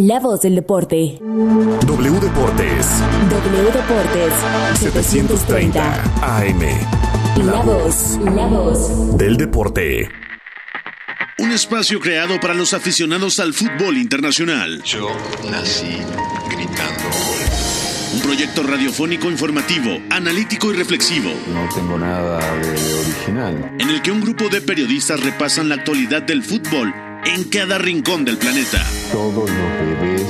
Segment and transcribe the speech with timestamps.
[0.00, 1.18] La voz del deporte.
[1.20, 2.86] W Deportes.
[3.30, 4.32] W Deportes.
[4.78, 6.60] 730 AM.
[7.44, 8.16] La voz.
[8.24, 9.16] La voz.
[9.18, 10.08] Del deporte.
[11.38, 14.82] Un espacio creado para los aficionados al fútbol internacional.
[14.84, 15.08] Yo
[15.50, 15.96] nací
[16.48, 17.08] gritando.
[18.14, 22.70] Un proyecto radiofónico informativo, analítico y reflexivo, No tengo nada de
[23.00, 23.72] original.
[23.80, 26.92] en el que un grupo de periodistas repasan la actualidad del fútbol
[27.26, 28.82] en cada rincón del planeta.
[29.12, 29.87] Todos los bebés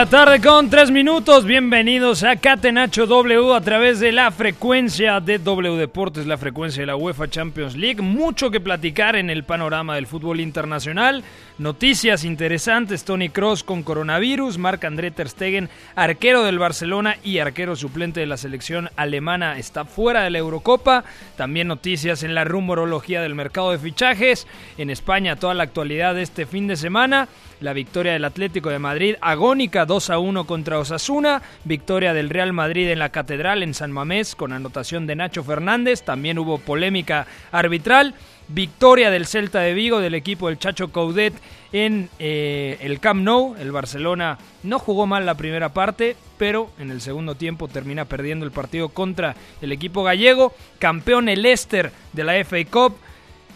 [0.00, 1.44] La tarde con tres minutos.
[1.44, 6.86] Bienvenidos a Catenacho W a través de la frecuencia de W Deportes, la frecuencia de
[6.86, 8.00] la UEFA Champions League.
[8.00, 11.22] Mucho que platicar en el panorama del fútbol internacional.
[11.58, 17.76] Noticias interesantes: Tony Cross con coronavirus, Marc André Ter Stegen, arquero del Barcelona y arquero
[17.76, 21.04] suplente de la selección alemana, está fuera de la Eurocopa.
[21.36, 24.46] También noticias en la rumorología del mercado de fichajes.
[24.78, 27.28] En España, toda la actualidad de este fin de semana.
[27.60, 31.42] La victoria del Atlético de Madrid, agónica 2 a 1 contra Osasuna.
[31.64, 36.02] Victoria del Real Madrid en la Catedral en San Mamés con anotación de Nacho Fernández.
[36.02, 38.14] También hubo polémica arbitral.
[38.48, 41.34] Victoria del Celta de Vigo del equipo del Chacho Coudet
[41.72, 43.54] en eh, el Camp Nou.
[43.60, 48.46] El Barcelona no jugó mal la primera parte, pero en el segundo tiempo termina perdiendo
[48.46, 50.54] el partido contra el equipo gallego.
[50.78, 52.96] Campeón el Leicester de la FA Cup.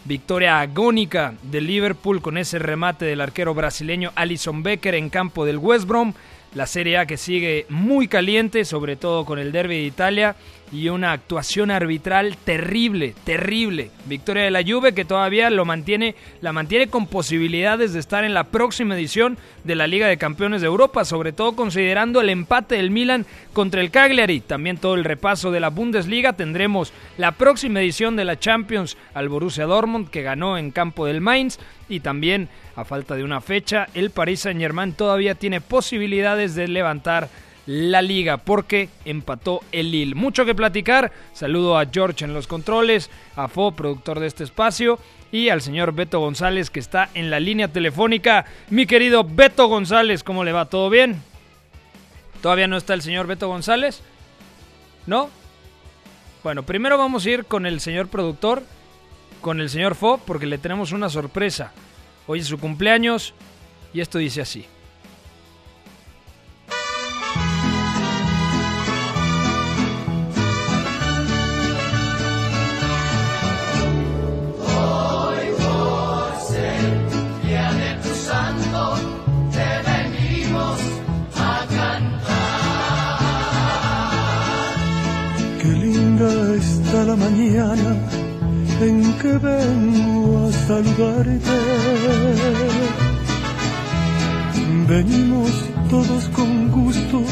[0.06, 5.56] Victoria agónica del Liverpool con ese remate del arquero brasileño Alison Becker en campo del
[5.56, 6.12] West Brom.
[6.54, 10.36] La Serie A que sigue muy caliente, sobre todo con el Derby de Italia
[10.72, 13.90] y una actuación arbitral terrible, terrible.
[14.06, 18.34] Victoria de la Juve que todavía lo mantiene, la mantiene con posibilidades de estar en
[18.34, 22.76] la próxima edición de la Liga de Campeones de Europa, sobre todo considerando el empate
[22.76, 24.40] del Milan contra el Cagliari.
[24.40, 26.32] También todo el repaso de la Bundesliga.
[26.32, 31.20] Tendremos la próxima edición de la Champions al Borussia Dortmund que ganó en campo del
[31.20, 31.58] Mainz
[31.88, 37.28] y también a falta de una fecha el Paris Saint-Germain todavía tiene posibilidades de levantar
[37.66, 40.14] la liga porque empató el Lille.
[40.14, 41.12] Mucho que platicar.
[41.32, 44.98] Saludo a George en los controles, a Fo, productor de este espacio,
[45.32, 48.44] y al señor Beto González que está en la línea telefónica.
[48.70, 50.66] Mi querido Beto González, ¿cómo le va?
[50.66, 51.22] ¿Todo bien?
[52.42, 54.02] ¿Todavía no está el señor Beto González?
[55.06, 55.30] ¿No?
[56.42, 58.62] Bueno, primero vamos a ir con el señor productor,
[59.40, 61.72] con el señor Fo, porque le tenemos una sorpresa.
[62.26, 63.34] Hoy es su cumpleaños
[63.92, 64.66] y esto dice así.
[85.64, 87.96] Qué linda está la mañana
[88.82, 91.58] en que vengo a saludarte.
[94.86, 95.50] Venimos
[95.88, 97.22] todos con gusto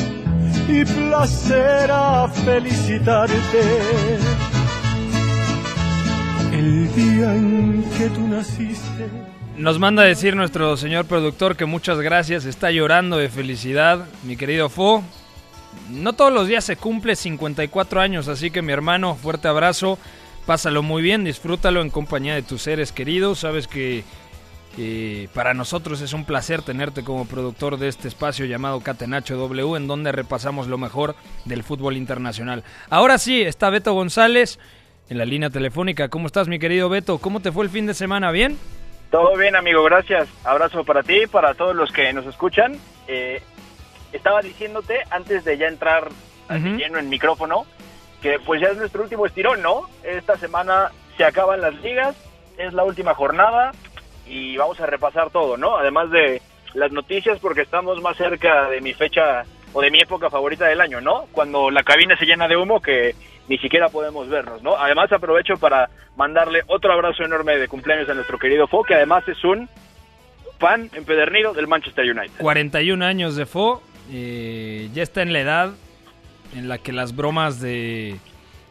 [0.66, 3.62] y placer a felicitarte.
[6.54, 9.10] El día en que tú naciste.
[9.58, 14.38] Nos manda a decir nuestro señor productor que muchas gracias, está llorando de felicidad, mi
[14.38, 15.04] querido Fo.
[15.90, 19.98] No todos los días se cumple 54 años, así que mi hermano, fuerte abrazo,
[20.46, 24.04] pásalo muy bien, disfrútalo en compañía de tus seres queridos, sabes que
[25.34, 29.86] para nosotros es un placer tenerte como productor de este espacio llamado Catenacho W, en
[29.86, 31.14] donde repasamos lo mejor
[31.44, 32.64] del fútbol internacional.
[32.88, 34.58] Ahora sí, está Beto González
[35.10, 36.08] en la línea telefónica.
[36.08, 37.18] ¿Cómo estás, mi querido Beto?
[37.18, 38.30] ¿Cómo te fue el fin de semana?
[38.30, 38.56] ¿Bien?
[39.10, 40.26] Todo bien, amigo, gracias.
[40.42, 42.78] Abrazo para ti, para todos los que nos escuchan.
[43.06, 43.42] Eh,
[44.12, 46.08] estaba diciéndote, antes de ya entrar
[46.48, 47.64] lleno en micrófono,
[48.20, 49.88] que pues ya es nuestro último estirón, ¿no?
[50.02, 52.14] Esta semana se acaban las ligas,
[52.58, 53.72] es la última jornada
[54.26, 55.76] y vamos a repasar todo, ¿no?
[55.76, 56.42] Además de
[56.74, 60.80] las noticias, porque estamos más cerca de mi fecha o de mi época favorita del
[60.80, 61.26] año, ¿no?
[61.32, 63.14] Cuando la cabina se llena de humo que
[63.48, 64.76] ni siquiera podemos vernos, ¿no?
[64.76, 69.26] Además aprovecho para mandarle otro abrazo enorme de cumpleaños a nuestro querido Fo, que además
[69.26, 69.68] es un
[70.58, 72.38] fan empedernido del Manchester United.
[72.38, 75.72] 41 años de Fo, eh, ya está en la edad
[76.54, 78.18] en la que las bromas de,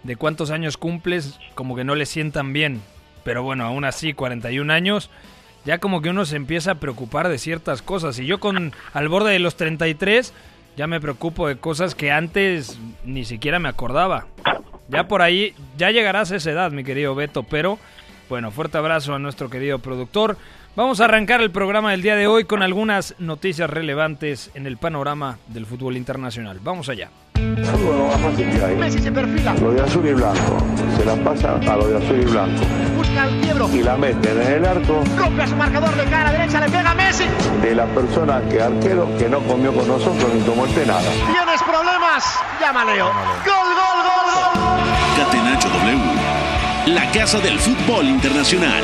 [0.04, 2.82] de cuántos años cumples como que no le sientan bien.
[3.24, 5.10] Pero bueno, aún así, 41 años,
[5.66, 8.18] ya como que uno se empieza a preocupar de ciertas cosas.
[8.20, 10.34] Y yo con al borde de los 33
[10.78, 14.28] ya me preocupo de cosas que antes ni siquiera me acordaba.
[14.88, 17.78] Ya por ahí, ya llegarás a esa edad, mi querido Beto, pero
[18.30, 20.38] bueno, fuerte abrazo a nuestro querido productor.
[20.76, 24.78] Vamos a arrancar el programa del día de hoy con algunas noticias relevantes en el
[24.78, 26.60] panorama del fútbol internacional.
[26.64, 27.10] Vamos allá.
[27.36, 28.76] Lo más fácil que hay.
[28.78, 29.54] Messi se perfila.
[29.56, 30.58] Lo de azul y blanco.
[30.98, 32.62] Se la pasa a lo de azul y blanco.
[32.96, 33.70] Busca el quiebro.
[33.74, 36.62] Y la meten en el arco Rompe a su marcador de cara derecha.
[36.62, 37.26] Le pega a Messi.
[37.62, 41.04] de la persona que arquero que no comió con nosotros ni tomó el penal.
[41.04, 42.40] ¿Tienes problemas?
[42.62, 43.08] Llama Leo.
[43.08, 44.80] Gol, gol, gol, gol.
[45.18, 48.84] Catenacho W, la casa del fútbol internacional.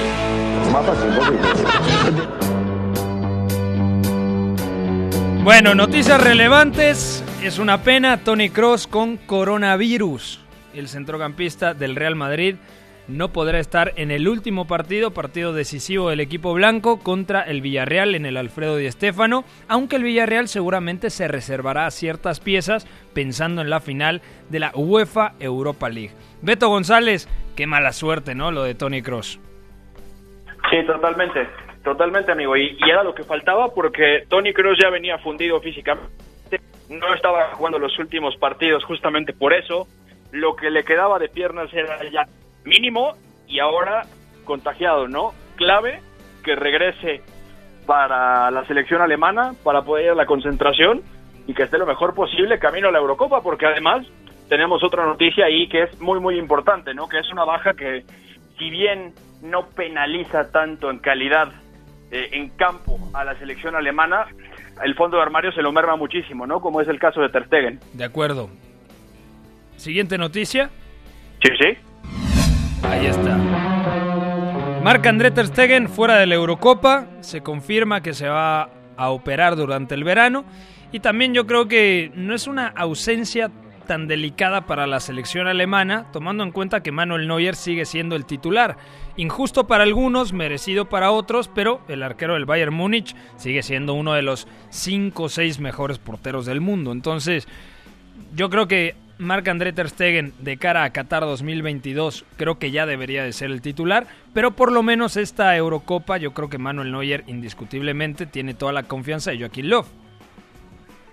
[5.43, 7.23] Bueno, noticias relevantes.
[7.41, 10.41] Es una pena, Tony Cross con coronavirus.
[10.73, 12.55] El centrocampista del Real Madrid
[13.07, 18.15] no podrá estar en el último partido, partido decisivo del equipo blanco contra el Villarreal
[18.15, 23.69] en el Alfredo Di Stéfano, aunque el Villarreal seguramente se reservará ciertas piezas pensando en
[23.69, 26.11] la final de la UEFA Europa League.
[26.41, 28.51] Beto González, qué mala suerte, ¿no?
[28.51, 29.39] Lo de Tony Cross.
[30.69, 31.47] Sí, totalmente,
[31.83, 32.55] totalmente, amigo.
[32.57, 36.11] Y, era lo que faltaba porque Tony Kroos ya venía fundido físicamente,
[36.89, 39.87] no estaba jugando los últimos partidos justamente por eso.
[40.31, 42.27] Lo que le quedaba de piernas era ya
[42.65, 43.13] mínimo
[43.47, 44.03] y ahora
[44.43, 45.33] contagiado, ¿no?
[45.55, 46.01] Clave
[46.43, 47.21] que regrese
[47.85, 51.01] para la selección alemana para poder ir a la concentración
[51.47, 54.05] y que esté lo mejor posible camino a la Eurocopa, porque además
[54.49, 57.07] tenemos otra noticia ahí que es muy, muy importante, ¿no?
[57.07, 58.03] Que es una baja que,
[58.57, 61.49] si bien no penaliza tanto en calidad
[62.11, 64.27] eh, en campo a la selección alemana,
[64.83, 66.59] el fondo de armario se lo merma muchísimo, ¿no?
[66.59, 67.79] Como es el caso de Ter Stegen.
[67.93, 68.49] De acuerdo.
[69.75, 70.69] Siguiente noticia.
[71.41, 71.77] Sí, sí.
[72.83, 73.37] Ahí está.
[74.83, 77.07] Marc-André Ter Stegen fuera de la Eurocopa.
[77.21, 80.45] Se confirma que se va a operar durante el verano.
[80.91, 83.51] Y también yo creo que no es una ausencia
[83.87, 88.25] tan delicada para la selección alemana, tomando en cuenta que Manuel Neuer sigue siendo el
[88.25, 88.77] titular.
[89.15, 94.13] Injusto para algunos, merecido para otros, pero el arquero del Bayern Múnich sigue siendo uno
[94.13, 96.91] de los 5 o 6 mejores porteros del mundo.
[96.91, 97.47] Entonces,
[98.35, 103.23] yo creo que Marc-André Ter Stegen de cara a Qatar 2022 creo que ya debería
[103.23, 107.23] de ser el titular, pero por lo menos esta Eurocopa yo creo que Manuel Neuer
[107.25, 109.85] indiscutiblemente tiene toda la confianza de Joaquín Löw.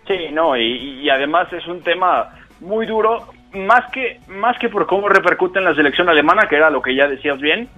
[0.07, 5.09] Sí, no, y además es un tema muy duro, más que, más que por cómo
[5.09, 7.69] repercute en la selección alemana, que era lo que ya decías bien,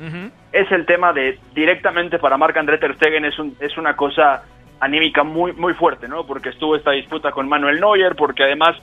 [0.52, 4.43] es el tema de directamente para Marc-André Ter Stegen es, un, es una cosa
[4.81, 6.26] anímica muy, muy fuerte, ¿no?
[6.26, 8.76] Porque estuvo esta disputa con Manuel Neuer, porque además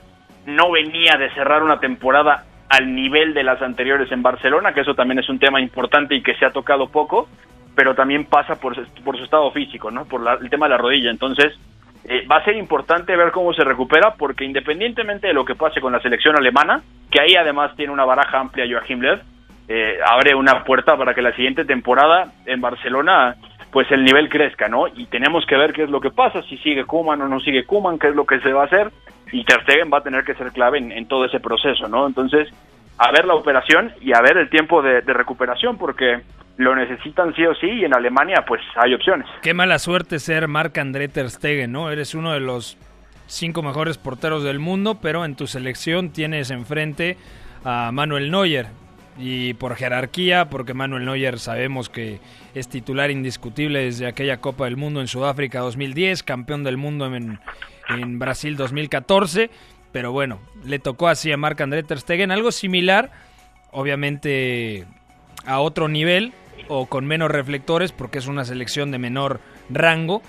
[0.46, 4.96] no venía de cerrar una temporada al nivel de las anteriores en Barcelona, que eso
[4.96, 7.28] también es un tema importante y que se ha tocado poco,
[7.76, 10.06] pero también pasa por, su- por su estado físico, ¿no?
[10.06, 11.12] Por la- el tema de la rodilla.
[11.12, 11.54] Entonces,
[12.06, 15.82] eh, va a ser importante ver cómo se recupera, porque independientemente de lo que pase
[15.82, 19.20] con la selección alemana, que ahí además tiene una baraja amplia Joachim Löw,
[19.70, 23.36] eh, abre una puerta para que la siguiente temporada en Barcelona
[23.72, 24.88] pues el nivel crezca, ¿no?
[24.88, 27.66] Y tenemos que ver qué es lo que pasa, si sigue Kuman o no sigue
[27.66, 28.92] Kuman, qué es lo que se va a hacer,
[29.32, 32.06] y Ter Stegen va a tener que ser clave en, en todo ese proceso, ¿no?
[32.06, 32.50] Entonces,
[32.98, 36.22] a ver la operación y a ver el tiempo de, recuperación, porque
[36.58, 39.28] lo necesitan sí o sí, y en Alemania pues hay opciones.
[39.42, 41.90] Qué mala suerte ser Marc-André Ter Stegen, ¿no?
[41.90, 42.78] Eres uno de los
[43.28, 47.18] cinco mejores porteros del mundo, pero en tu selección tienes enfrente
[47.64, 48.68] a Manuel Neuer.
[49.16, 52.20] Y por jerarquía, porque Manuel Neuer sabemos que
[52.56, 57.40] es titular indiscutible desde aquella Copa del Mundo en Sudáfrica 2010, campeón del mundo en,
[57.90, 59.52] en Brasil 2014.
[59.94, 63.12] Pero bueno, le tocó así a Marc-André Ter Stegen, algo similar,
[63.72, 64.86] obviamente
[65.46, 66.34] a otro nivel
[66.68, 70.22] o con menos reflectores porque es una selección de menor rango.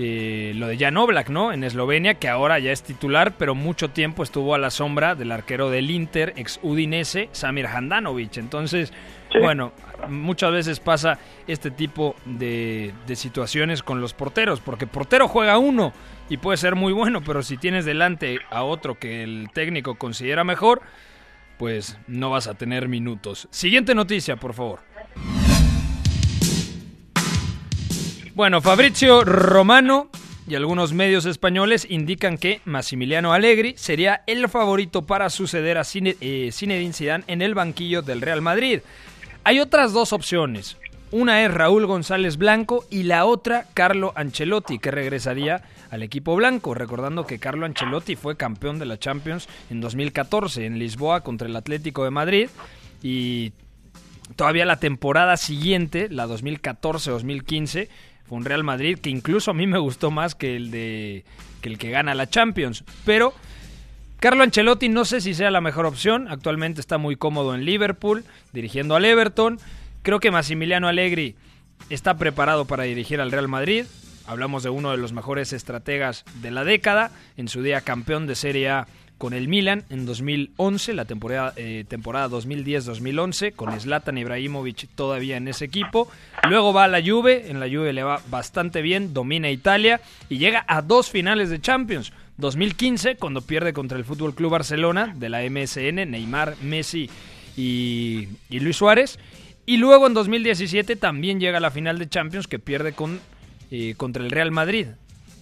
[0.00, 1.52] Eh, lo de Jan Oblak, ¿no?
[1.52, 5.32] En Eslovenia, que ahora ya es titular, pero mucho tiempo estuvo a la sombra del
[5.32, 8.36] arquero del Inter, ex Udinese, Samir Handanovic.
[8.36, 8.92] Entonces,
[9.32, 9.38] Sí.
[9.40, 9.72] bueno,
[10.08, 15.92] muchas veces pasa este tipo de, de situaciones con los porteros, porque portero juega uno
[16.30, 20.44] y puede ser muy bueno, pero si tienes delante a otro que el técnico considera
[20.44, 20.80] mejor,
[21.58, 23.48] pues no vas a tener minutos.
[23.50, 24.80] Siguiente noticia, por favor.
[28.38, 30.10] Bueno, Fabrizio Romano
[30.46, 36.16] y algunos medios españoles indican que Massimiliano Allegri sería el favorito para suceder a Zine-
[36.20, 38.78] eh, Zidane en el banquillo del Real Madrid.
[39.42, 40.76] Hay otras dos opciones.
[41.10, 46.74] Una es Raúl González Blanco y la otra Carlo Ancelotti, que regresaría al equipo blanco,
[46.74, 51.56] recordando que Carlo Ancelotti fue campeón de la Champions en 2014 en Lisboa contra el
[51.56, 52.48] Atlético de Madrid
[53.02, 53.50] y
[54.36, 57.88] todavía la temporada siguiente, la 2014-2015,
[58.28, 61.24] fue un Real Madrid que incluso a mí me gustó más que el de
[61.62, 63.34] que el que gana la Champions, pero
[64.20, 68.24] Carlo Ancelotti no sé si sea la mejor opción, actualmente está muy cómodo en Liverpool,
[68.52, 69.58] dirigiendo al Everton.
[70.02, 71.36] Creo que Massimiliano Allegri
[71.88, 73.86] está preparado para dirigir al Real Madrid.
[74.26, 78.34] Hablamos de uno de los mejores estrategas de la década, en su día campeón de
[78.34, 84.88] Serie A con el Milan en 2011, la temporada, eh, temporada 2010-2011, con Zlatan Ibrahimovic
[84.94, 86.08] todavía en ese equipo.
[86.48, 90.38] Luego va a la Juve, en la Juve le va bastante bien, domina Italia y
[90.38, 92.12] llega a dos finales de Champions.
[92.38, 97.10] 2015, cuando pierde contra el Fútbol Club Barcelona de la MSN, Neymar, Messi
[97.56, 99.18] y, y Luis Suárez.
[99.66, 103.20] Y luego en 2017 también llega a la final de Champions que pierde con,
[103.70, 104.86] eh, contra el Real Madrid.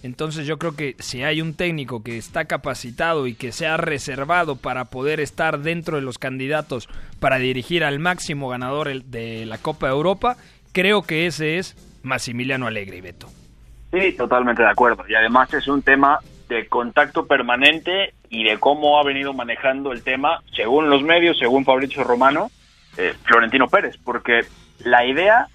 [0.07, 3.75] Entonces yo creo que si hay un técnico que está capacitado y que se ha
[3.75, 6.87] reservado para poder estar dentro de los candidatos
[7.19, 10.37] para dirigir al máximo ganador de la Copa de Europa,
[10.71, 13.27] creo que ese es Massimiliano Allegri, Beto.
[13.91, 15.03] Sí, totalmente de acuerdo.
[15.09, 20.03] Y además es un tema de contacto permanente y de cómo ha venido manejando el
[20.03, 22.49] tema, según los medios, según Fabrizio Romano,
[22.95, 24.45] eh, Florentino Pérez, porque
[24.85, 25.47] la idea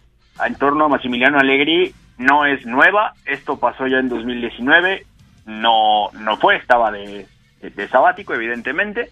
[0.44, 5.04] en torno a Massimiliano Allegri no es nueva, esto pasó ya en 2019,
[5.46, 7.26] no, no fue, estaba de,
[7.60, 9.10] de- sabático, evidentemente,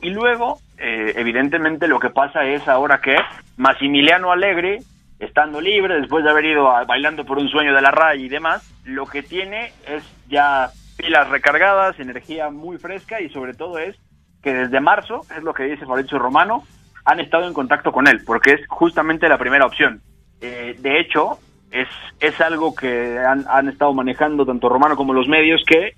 [0.00, 3.16] y luego, eh, evidentemente, lo que pasa es ahora que
[3.56, 4.78] Massimiliano Allegri,
[5.18, 8.28] estando libre, después de haber ido a- bailando por un sueño de la RAI y
[8.28, 13.96] demás, lo que tiene es ya pilas recargadas, energía muy fresca y sobre todo es
[14.42, 16.64] que desde marzo, es lo que dice Fabrizio Romano,
[17.04, 20.00] han estado en contacto con él, porque es justamente la primera opción.
[20.40, 21.38] Eh, de hecho,
[21.72, 21.88] es,
[22.20, 25.94] es algo que han, han estado manejando tanto Romano como los medios, que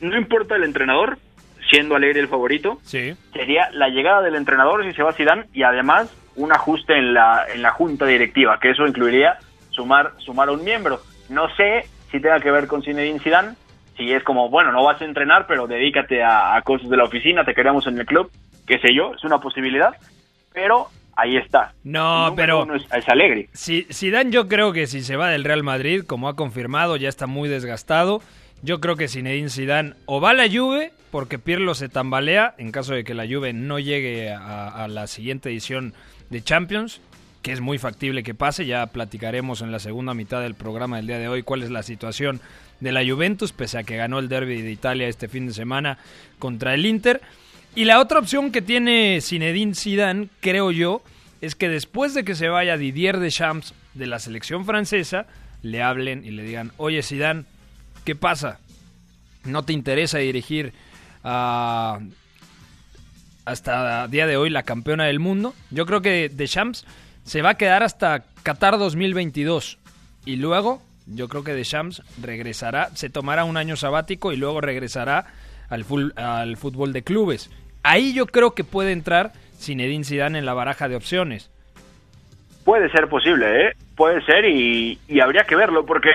[0.00, 1.18] no importa el entrenador,
[1.70, 3.14] siendo Alegre el favorito, Sí.
[3.32, 7.44] sería la llegada del entrenador si se va Zidane y además un ajuste en la,
[7.52, 9.38] en la junta directiva, que eso incluiría
[9.70, 11.00] sumar, sumar a un miembro.
[11.30, 13.54] No sé si tenga que ver con Zinedine Zidane,
[13.96, 17.04] si es como, bueno, no vas a entrenar, pero dedícate a, a cosas de la
[17.04, 18.30] oficina, te queremos en el club,
[18.66, 19.94] qué sé yo, es una posibilidad,
[20.52, 21.74] pero ahí está.
[21.84, 23.48] No, número pero- uno es, es Alegre.
[23.52, 27.08] Si, Zidane yo creo que si se va del Real Madrid, como ha confirmado, ya
[27.08, 28.22] está muy desgastado.
[28.62, 32.72] Yo creo que Zinedine Zidane o va a la Juve porque Pirlo se tambalea en
[32.72, 35.92] caso de que la Juve no llegue a, a la siguiente edición
[36.30, 37.00] de Champions,
[37.42, 38.64] que es muy factible que pase.
[38.66, 41.82] Ya platicaremos en la segunda mitad del programa del día de hoy cuál es la
[41.82, 42.40] situación
[42.80, 45.98] de la Juventus, pese a que ganó el Derby de Italia este fin de semana
[46.38, 47.20] contra el Inter.
[47.76, 51.02] Y la otra opción que tiene Zinedine Zidane, creo yo,
[51.40, 55.26] es que después de que se vaya Didier Deschamps de la selección francesa,
[55.62, 57.44] le hablen y le digan, oye Zidane,
[58.04, 58.60] ¿qué pasa?
[59.44, 60.72] ¿No te interesa dirigir
[61.24, 61.98] a
[63.44, 65.52] hasta día de hoy la campeona del mundo?
[65.70, 66.86] Yo creo que Deschamps
[67.24, 69.78] se va a quedar hasta Qatar 2022
[70.24, 75.26] y luego yo creo que Deschamps regresará, se tomará un año sabático y luego regresará
[75.68, 75.84] al,
[76.16, 77.50] al fútbol de clubes.
[77.84, 81.50] Ahí yo creo que puede entrar Zinedine Zidane en la baraja de opciones.
[82.64, 83.72] Puede ser posible, ¿eh?
[83.94, 86.10] Puede ser y, habría que verlo, porque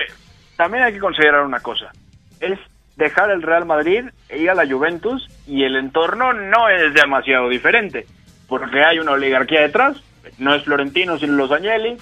[0.56, 1.92] también hay que considerar una cosa.
[2.40, 2.58] Es
[2.96, 7.48] dejar el Real Madrid e ir a la Juventus y el entorno no es demasiado
[7.48, 8.04] diferente,
[8.48, 10.02] porque hay una oligarquía detrás,
[10.38, 11.96] no es Florentino sino Los Agnelli,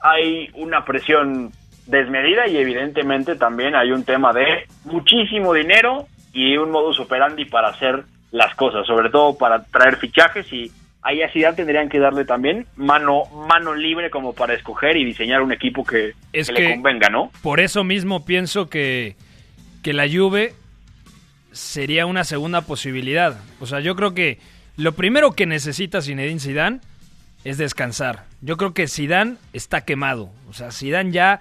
[0.00, 1.52] hay una presión
[1.86, 7.68] desmedida y evidentemente también hay un tema de muchísimo dinero y un modus operandi para
[7.68, 10.70] hacer las cosas, sobre todo para traer fichajes y
[11.02, 15.40] ahí a Zidane tendrían que darle también mano mano libre como para escoger y diseñar
[15.42, 17.30] un equipo que, Es que que- le convenga, ¿no?
[17.42, 19.16] Por eso mismo pienso que,
[19.82, 20.52] que la Juve
[21.52, 23.38] sería una segunda posibilidad.
[23.60, 24.38] O sea, yo creo que
[24.76, 26.80] lo primero que necesita Zinedine Zidane
[27.44, 28.24] es descansar.
[28.42, 30.30] Yo creo que Zidane está quemado.
[30.48, 31.40] O sea, Zidane ya,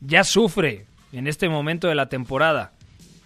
[0.00, 2.70] ya sufre en este momento de la temporada.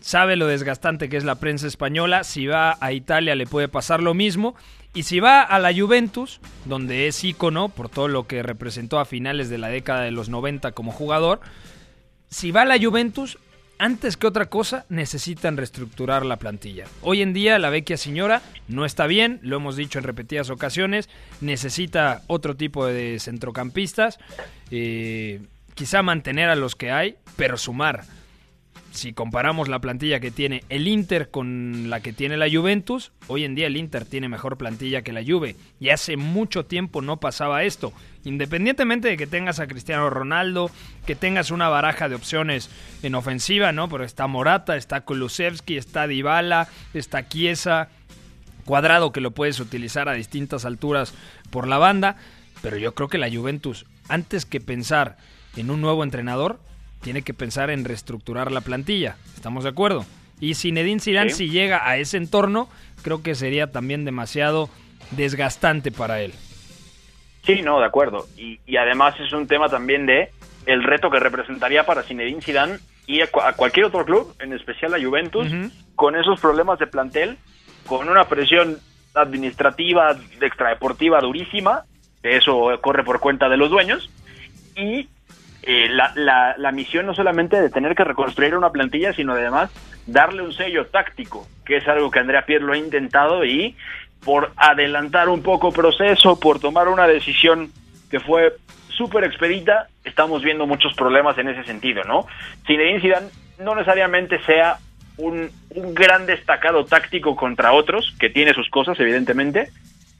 [0.06, 2.22] Sabe lo desgastante que es la prensa española.
[2.22, 4.54] Si va a Italia le puede pasar lo mismo.
[4.94, 9.04] Y si va a la Juventus, donde es ícono por todo lo que representó a
[9.04, 11.40] finales de la década de los 90 como jugador,
[12.30, 13.36] si va a la Juventus,
[13.80, 16.84] antes que otra cosa, necesitan reestructurar la plantilla.
[17.02, 21.08] Hoy en día la vecchia señora no está bien, lo hemos dicho en repetidas ocasiones,
[21.40, 24.20] necesita otro tipo de centrocampistas,
[24.70, 25.40] eh,
[25.74, 28.04] quizá mantener a los que hay, pero sumar.
[28.96, 33.44] Si comparamos la plantilla que tiene el Inter con la que tiene la Juventus, hoy
[33.44, 35.56] en día el Inter tiene mejor plantilla que la Juve.
[35.78, 37.92] Y hace mucho tiempo no pasaba esto.
[38.24, 40.70] Independientemente de que tengas a Cristiano Ronaldo,
[41.06, 42.70] que tengas una baraja de opciones
[43.02, 43.88] en ofensiva, ¿no?
[43.88, 47.88] Pero está Morata, está Kulusevski, está Dybala, está Chiesa,
[48.64, 51.14] Cuadrado que lo puedes utilizar a distintas alturas
[51.50, 52.16] por la banda.
[52.62, 55.16] Pero yo creo que la Juventus, antes que pensar
[55.56, 56.58] en un nuevo entrenador,
[57.06, 59.14] tiene que pensar en reestructurar la plantilla.
[59.36, 60.04] ¿Estamos de acuerdo?
[60.40, 62.68] Y Zinedine Zidane, si llega a ese entorno,
[63.04, 64.68] creo que sería también demasiado
[65.12, 66.34] desgastante para él.
[67.44, 68.26] Sí, no, de acuerdo.
[68.36, 70.32] Y, y además es un tema también de
[70.66, 74.92] el reto que representaría para Zinedine Zidane y a, a cualquier otro club, en especial
[74.92, 75.46] a Juventus,
[75.94, 77.38] con esos problemas de plantel,
[77.86, 78.80] con una presión
[79.14, 81.84] administrativa, de extradeportiva durísima,
[82.20, 84.10] que eso corre por cuenta de los dueños,
[84.74, 85.08] y
[85.66, 89.70] eh, la, la, la, misión no solamente de tener que reconstruir una plantilla, sino además
[90.06, 93.74] darle un sello táctico, que es algo que Andrea Pierre lo ha intentado y
[94.24, 97.72] por adelantar un poco proceso, por tomar una decisión
[98.10, 98.54] que fue
[98.88, 102.26] súper expedita, estamos viendo muchos problemas en ese sentido, ¿no?
[102.66, 103.26] Zinedine Zidane
[103.58, 104.78] no necesariamente sea
[105.16, 109.70] un, un gran destacado táctico contra otros, que tiene sus cosas, evidentemente,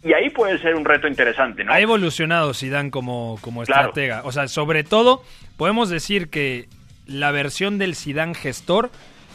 [0.07, 1.73] y ahí puede ser un reto interesante, ¿no?
[1.73, 4.23] Ha evolucionado Zidane como, como estratega.
[4.25, 5.25] O sea, sobre todo,
[5.57, 6.69] podemos decir que
[7.07, 8.91] la versión del Zidane gestor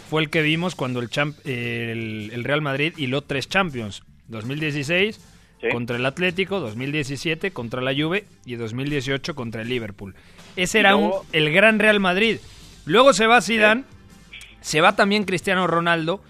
[0.09, 4.03] fue el que vimos cuando el, champ, el, el, Real Madrid hiló tres Champions.
[4.29, 5.19] 2016
[5.59, 5.67] ¿Sí?
[5.73, 10.15] contra el Atlético, 2017 contra la Juve y 2018 contra el Liverpool.
[10.55, 12.37] Ese era luego, un, el gran Real Madrid.
[12.85, 13.83] Luego se va Zidane,
[14.31, 14.37] ¿Sí?
[14.61, 16.23] se va también Cristiano Ronaldo,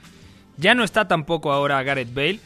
[0.58, 2.40] ya no está tampoco ahora Gareth Bale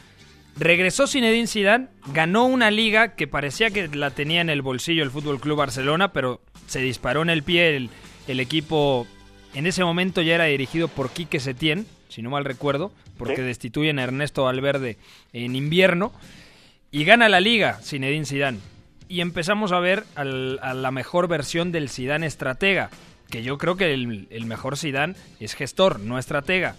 [0.58, 5.10] Regresó Zinedine Zidane, ganó una liga que parecía que la tenía en el bolsillo el
[5.10, 7.90] Fútbol Club Barcelona, pero se disparó en el pie el,
[8.26, 9.06] el, equipo.
[9.52, 13.42] En ese momento ya era dirigido por Quique Setién, si no mal recuerdo, porque ¿Sí?
[13.42, 14.96] destituyen a Ernesto Valverde
[15.34, 16.12] en invierno
[16.90, 18.58] y gana la liga Zinedine Zidane.
[19.08, 22.88] Y empezamos a ver al, a la mejor versión del Zidane estratega,
[23.28, 26.76] que yo creo que el, el mejor Zidane es gestor, no estratega.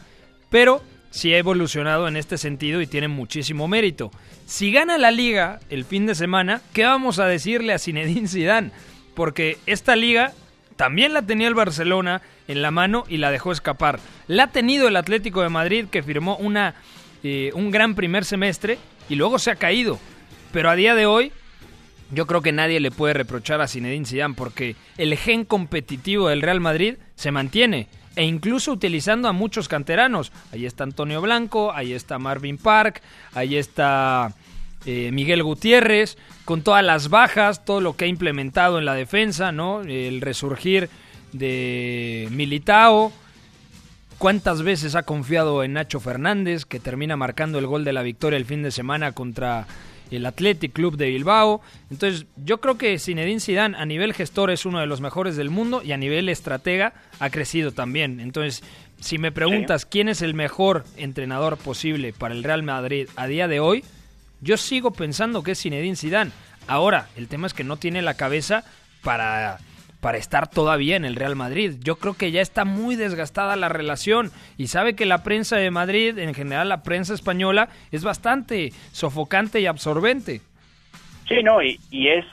[0.49, 0.82] Pero
[1.17, 4.12] sí ha evolucionado en este sentido y tiene muchísimo mérito.
[4.45, 8.71] Si gana la liga el fin de semana, ¿qué vamos a decirle a Zinedine Zidane?
[9.15, 10.34] Porque esta liga
[10.75, 13.99] también la tenía el Barcelona en la mano y la dejó escapar.
[14.27, 16.75] La ha tenido el Atlético de Madrid que firmó una,
[17.23, 18.77] eh, un gran primer semestre
[19.10, 19.99] y luego se ha caído.
[20.53, 21.32] Pero a día de hoy
[22.12, 26.43] yo creo que nadie le puede reprochar a Zinedine Zidane porque el gen competitivo del
[26.43, 30.32] Real Madrid se mantiene e incluso utilizando a muchos canteranos.
[30.51, 33.01] Ahí está Antonio Blanco, ahí está Marvin Park,
[33.34, 34.34] ahí está
[34.88, 39.51] eh, Miguel Gutiérrez, con todas las bajas, todo lo que ha implementado en la defensa,
[39.51, 39.82] ¿no?
[39.82, 40.89] El resurgir
[41.32, 43.13] de Militao.
[44.17, 48.38] ¿Cuántas veces ha confiado en Nacho Fernández, que termina marcando el gol de la victoria
[48.38, 49.67] el fin de semana contra
[50.12, 51.62] el Athletic Club de Bilbao.
[51.89, 55.50] Entonces, yo creo que Zinedine Zidane a nivel gestor es uno de los mejores del
[55.50, 58.20] mundo y a nivel estratega ha crecido también.
[58.20, 58.63] Entonces,
[59.00, 59.88] si me preguntas sí.
[59.91, 63.84] quién es el mejor entrenador posible para el Real Madrid a día de hoy,
[64.41, 66.32] yo sigo pensando que es Zinedine Zidane.
[66.67, 68.63] Ahora, el tema es que no tiene la cabeza
[69.04, 69.60] para
[70.01, 71.75] para estar todavía en el Real Madrid.
[71.83, 75.71] Yo creo que ya está muy desgastada la relación y sabe que la prensa de
[75.71, 80.41] Madrid, en general la prensa española, es bastante sofocante y absorbente.
[81.27, 82.25] Sí, no, y, es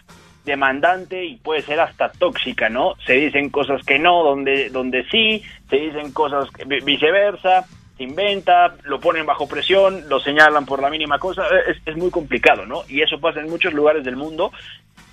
[0.44, 2.94] demandante y puede ser hasta tóxica, ¿no?
[3.07, 6.48] Se dicen cosas que no, donde, donde sí, se dicen cosas
[6.85, 7.64] viceversa,
[7.96, 12.11] se inventa, lo ponen bajo presión, lo señalan por la mínima cosa, es, es muy
[12.11, 12.83] complicado, ¿no?
[12.88, 14.53] Y eso pasa en muchos lugares del mundo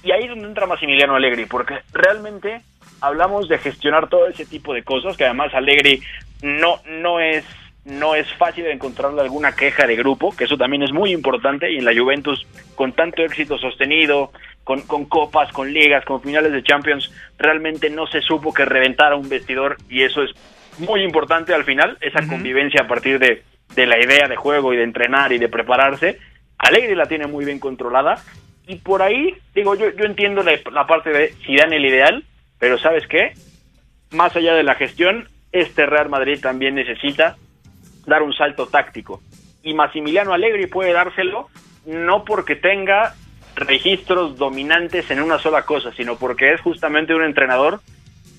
[0.03, 2.61] y ahí es donde entra Massimiliano Allegri, porque realmente
[3.01, 6.01] hablamos de gestionar todo ese tipo de cosas, que además Allegri
[6.41, 7.45] no, no es
[7.83, 11.77] no es fácil encontrarle alguna queja de grupo, que eso también es muy importante, y
[11.77, 14.31] en la Juventus, con tanto éxito sostenido,
[14.63, 19.15] con, con copas, con ligas, con finales de Champions, realmente no se supo que reventara
[19.15, 20.29] un vestidor, y eso es
[20.77, 22.29] muy importante al final, esa uh -huh.
[22.29, 23.41] convivencia a partir de,
[23.75, 26.19] de la idea de juego y de entrenar y de prepararse.
[26.59, 28.21] Allegri la tiene muy bien controlada,
[28.67, 32.23] y por ahí, digo, yo, yo entiendo la, parte de si dan el ideal,
[32.59, 33.33] pero ¿sabes qué?
[34.11, 37.37] Más allá de la gestión, este Real Madrid también necesita
[38.05, 39.21] dar un salto táctico.
[39.63, 41.49] Y Massimiliano Allegri puede dárselo
[41.85, 43.15] no porque tenga
[43.55, 47.81] registros dominantes en una sola cosa, sino porque es justamente un entrenador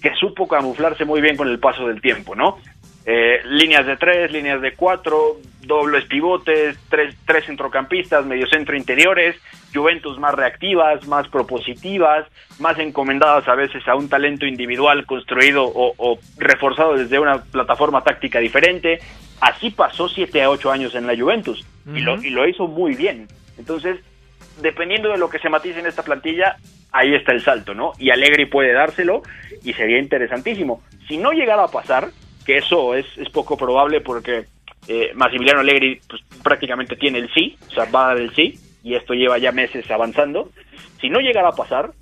[0.00, 2.58] que supo camuflarse muy bien con el paso del tiempo, ¿no?
[3.04, 9.36] Eh, líneas de tres, líneas de cuatro, dobles pivotes, tres, tres centrocampistas, mediocentro interiores,
[9.74, 12.26] Juventus más reactivas, más propositivas,
[12.60, 18.04] más encomendadas a veces a un talento individual construido o, o reforzado desde una plataforma
[18.04, 19.00] táctica diferente.
[19.40, 22.94] Así pasó siete a ocho años en la Juventus y, lo, y lo hizo muy
[22.94, 23.26] bien.
[23.58, 23.98] Entonces,
[24.60, 26.56] dependiendo de lo que se matice en esta plantilla,
[26.92, 27.92] ahí está el salto, ¿no?
[27.98, 29.22] Y Allegri puede dárselo
[29.64, 30.82] y sería interesantísimo.
[31.08, 32.10] Si no llegara a pasar,
[32.44, 34.46] que eso es, es poco probable porque
[34.88, 38.58] eh, Massimiliano Allegri pues, prácticamente tiene el sí, o sea, va a dar el sí,
[38.82, 40.50] y esto lleva ya meses avanzando.
[41.00, 41.92] Si no llegara a pasar,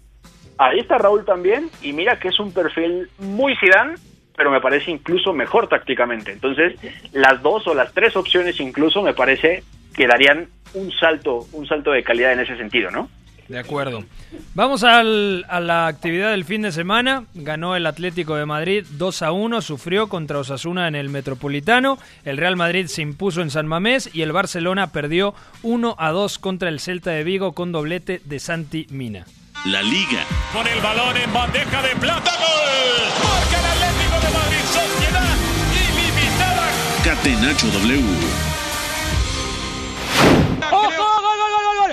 [0.58, 3.96] ahí está Raúl también, y mira que es un perfil muy Zidane,
[4.36, 6.32] pero me parece incluso mejor tácticamente.
[6.32, 6.74] Entonces,
[7.12, 9.62] las dos o las tres opciones incluso me parece
[9.94, 13.10] que darían un salto, un salto de calidad en ese sentido, ¿no?
[13.50, 14.04] De acuerdo.
[14.54, 17.24] Vamos al, a la actividad del fin de semana.
[17.34, 21.98] Ganó el Atlético de Madrid 2 a 1, sufrió contra Osasuna en el Metropolitano.
[22.24, 25.34] El Real Madrid se impuso en San Mamés y el Barcelona perdió
[25.64, 29.26] 1 a 2 contra el Celta de Vigo con doblete de Santi Mina.
[29.64, 30.24] La Liga.
[30.52, 33.10] Con el balón en bandeja de plata, gol.
[33.24, 35.36] Marca el Atlético de Madrid, sociedad
[35.74, 36.70] ilimitada.
[37.02, 38.49] Catenacho W.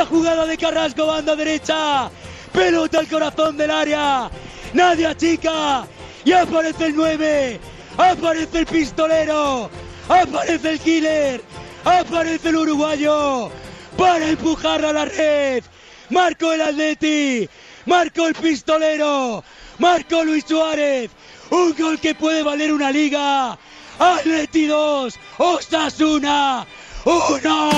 [0.00, 2.10] jugada de Carrasco, banda derecha,
[2.52, 4.30] pelota al corazón del área,
[4.72, 5.86] nadie achica
[6.24, 7.60] y aparece el 9,
[7.96, 9.70] aparece el pistolero,
[10.08, 11.42] aparece el killer,
[11.84, 13.50] aparece el uruguayo.
[13.96, 15.62] Para empujar a la red,
[16.10, 17.48] marcó el Atleti,
[17.86, 19.44] marcó el pistolero,
[19.78, 21.10] marcó Luis Suárez,
[21.50, 23.58] un gol que puede valer una liga,
[23.98, 26.66] Atleti 2, Osasuna.
[27.04, 27.70] 1.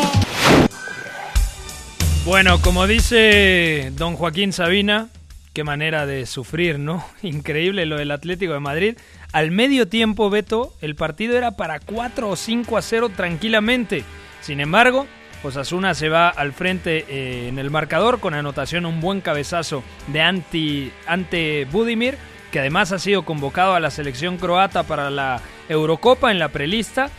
[2.25, 5.09] Bueno, como dice don Joaquín Sabina,
[5.53, 7.05] qué manera de sufrir, ¿no?
[7.23, 8.97] Increíble lo del Atlético de Madrid.
[9.33, 14.05] Al medio tiempo, Beto, el partido era para 4 o 5 a 0 tranquilamente.
[14.41, 15.07] Sin embargo,
[15.43, 20.23] Osasuna se va al frente eh, en el marcador con anotación un buen cabezazo de
[20.23, 22.17] anti, ante Budimir,
[22.51, 27.11] que además ha sido convocado a la selección croata para la Eurocopa en la prelista.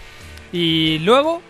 [0.51, 1.43] Y luego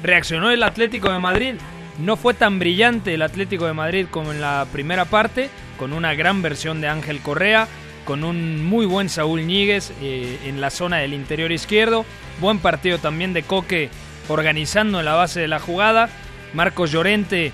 [0.00, 1.54] reaccionó el Atlético de Madrid.
[2.00, 6.14] No fue tan brillante el Atlético de Madrid como en la primera parte, con una
[6.14, 7.68] gran versión de Ángel Correa,
[8.06, 12.06] con un muy buen Saúl Ñíguez eh, en la zona del interior izquierdo.
[12.40, 13.90] Buen partido también de Coque
[14.28, 16.08] organizando la base de la jugada.
[16.54, 17.52] Marcos Llorente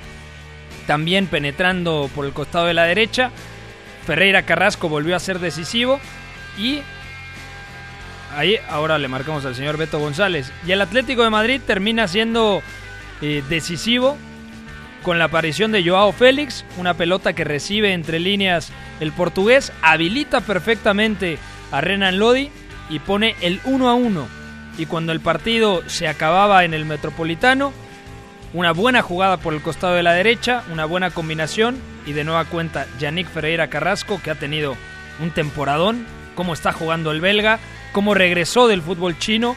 [0.86, 3.32] también penetrando por el costado de la derecha.
[4.06, 5.98] Ferreira Carrasco volvió a ser decisivo.
[6.56, 6.82] Y
[8.36, 10.52] ahí ahora le marcamos al señor Beto González.
[10.64, 12.62] Y el Atlético de Madrid termina siendo
[13.20, 14.16] eh, decisivo
[15.06, 20.40] con la aparición de Joao Félix, una pelota que recibe entre líneas el portugués, habilita
[20.40, 21.38] perfectamente
[21.70, 22.50] a Renan Lodi
[22.90, 24.26] y pone el 1 a 1.
[24.78, 27.72] Y cuando el partido se acababa en el Metropolitano,
[28.52, 32.44] una buena jugada por el costado de la derecha, una buena combinación y de nueva
[32.44, 34.74] cuenta Yannick Ferreira Carrasco que ha tenido
[35.20, 37.60] un temporadón, cómo está jugando el belga,
[37.92, 39.54] cómo regresó del fútbol chino.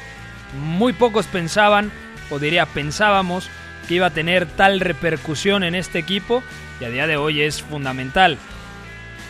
[0.61, 1.91] Muy pocos pensaban,
[2.29, 3.49] o diría pensábamos,
[3.89, 6.43] que iba a tener tal repercusión en este equipo
[6.79, 8.37] y a día de hoy es fundamental.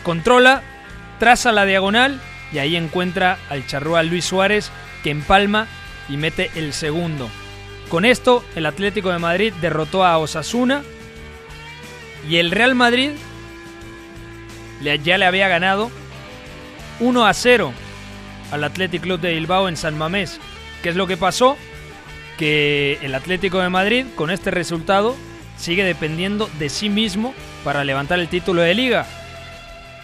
[0.02, 0.60] Controla,
[1.18, 2.20] traza la diagonal
[2.52, 4.70] y ahí encuentra al charrúa Luis Suárez
[5.02, 5.66] que empalma
[6.10, 7.30] y mete el segundo.
[7.88, 10.82] Con esto el Atlético de Madrid derrotó a Osasuna
[12.28, 13.12] y el Real Madrid
[14.82, 15.90] ya le había ganado
[17.00, 17.72] 1 a 0
[18.52, 20.38] al Athletic Club de Bilbao en San Mamés.
[20.82, 21.56] ¿Qué es lo que pasó?
[22.40, 25.14] Que el Atlético de Madrid con este resultado
[25.58, 29.06] sigue dependiendo de sí mismo para levantar el título de liga.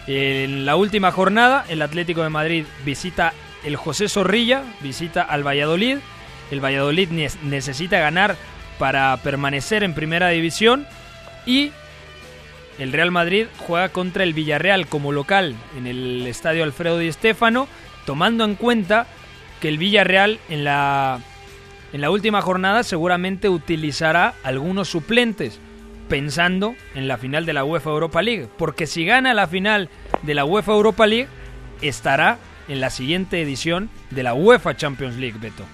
[0.07, 3.33] En la última jornada el Atlético de Madrid visita
[3.65, 5.97] el José Zorrilla, visita al Valladolid.
[6.51, 7.09] El Valladolid
[7.43, 8.37] necesita ganar
[8.79, 10.87] para permanecer en primera división
[11.47, 11.73] y
[12.79, 17.67] el Real Madrid juega contra el Villarreal como local en el estadio Alfredo Di Stéfano,
[18.05, 19.07] tomando en cuenta
[19.63, 21.21] que el Villarreal en la,
[21.93, 25.61] en la última jornada seguramente utilizará algunos suplentes,
[26.09, 29.89] pensando en la final de la UEFA Europa League, porque si gana la final
[30.23, 31.29] de la UEFA Europa League,
[31.83, 35.65] estará en la siguiente edición de la UEFA Champions League, Beto.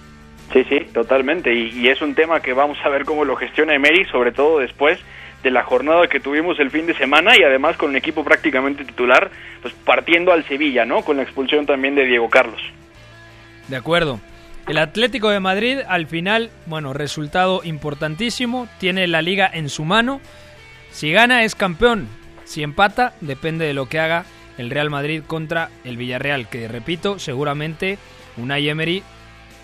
[0.51, 1.53] Sí, sí, totalmente.
[1.53, 4.59] Y, y, es un tema que vamos a ver cómo lo gestiona Emery, sobre todo
[4.59, 4.99] después
[5.41, 8.85] de la jornada que tuvimos el fin de semana y además con un equipo prácticamente
[8.85, 9.29] titular,
[9.61, 11.01] pues partiendo al Sevilla, ¿no?
[11.01, 12.61] Con la expulsión también de Diego Carlos.
[13.67, 14.19] De acuerdo.
[14.67, 20.21] El Atlético de Madrid al final, bueno, resultado importantísimo, tiene la liga en su mano.
[20.91, 22.07] Si gana es campeón,
[22.45, 24.25] si empata depende de lo que haga
[24.57, 27.97] el Real Madrid contra el Villarreal, que repito, seguramente
[28.37, 29.03] Unai Emery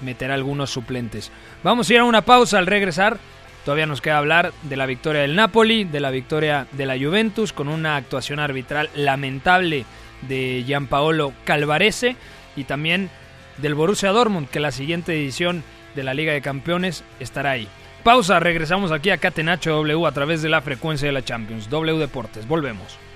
[0.02, 1.32] meterá algunos suplentes.
[1.64, 3.18] Vamos a ir a una pausa al regresar.
[3.64, 7.54] Todavía nos queda hablar de la victoria del Napoli, de la victoria de la Juventus,
[7.54, 9.86] con una actuación arbitral lamentable
[10.28, 12.16] de Gianpaolo Calvarese
[12.56, 13.10] y también
[13.62, 15.64] del Borussia Dortmund, que la siguiente edición
[15.96, 17.68] de la Liga de Campeones estará ahí.
[18.04, 21.70] Pausa, regresamos aquí a Catenacho W a través de la frecuencia de la Champions.
[21.70, 22.98] W Deportes, volvemos.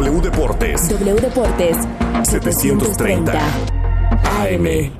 [0.00, 0.88] W Deportes.
[0.88, 1.76] W Deportes
[2.24, 3.32] 730
[4.40, 4.99] AM.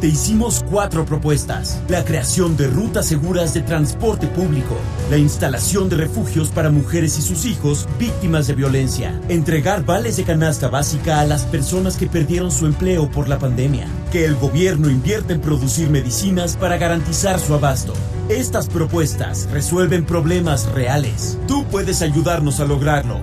[0.00, 1.82] Te hicimos cuatro propuestas.
[1.88, 4.76] La creación de rutas seguras de transporte público,
[5.10, 10.22] la instalación de refugios para mujeres y sus hijos víctimas de violencia, entregar vales de
[10.22, 14.88] canasta básica a las personas que perdieron su empleo por la pandemia, que el gobierno
[14.88, 17.92] invierta en producir medicinas para garantizar su abasto.
[18.28, 21.38] Estas propuestas resuelven problemas reales.
[21.48, 23.20] Tú puedes ayudarnos a lograrlo.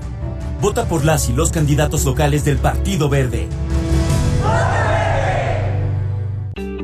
[0.59, 3.47] Vota por las y los candidatos locales del Partido Verde.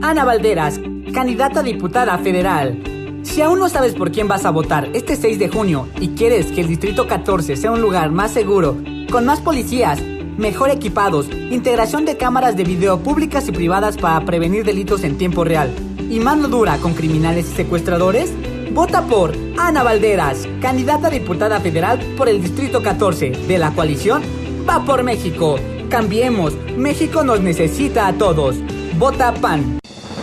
[0.02, 0.80] Ana Valderas,
[1.14, 2.82] candidata a diputada federal.
[3.24, 6.52] Si aún no sabes por quién vas a votar este 6 de junio y quieres
[6.52, 8.78] que el Distrito 14 sea un lugar más seguro,
[9.12, 10.02] con más policías,
[10.38, 15.44] mejor equipados, integración de cámaras de video públicas y privadas para prevenir delitos en tiempo
[15.44, 15.72] real
[16.10, 18.32] y mano dura con criminales y secuestradores,
[18.74, 24.22] vota por Ana Valderas, candidata a diputada federal por el Distrito 14 de la coalición
[24.68, 25.58] Va por México.
[25.90, 28.56] Cambiemos, México nos necesita a todos.
[28.98, 29.81] Vota PAN.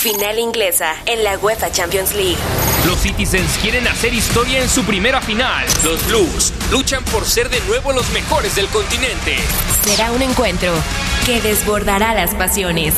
[0.00, 2.38] Final inglesa en la UEFA Champions League.
[2.86, 5.66] Los Citizens quieren hacer historia en su primera final.
[5.84, 9.36] Los Blues luchan por ser de nuevo los mejores del continente.
[9.84, 10.72] Será un encuentro
[11.26, 12.94] que desbordará las pasiones.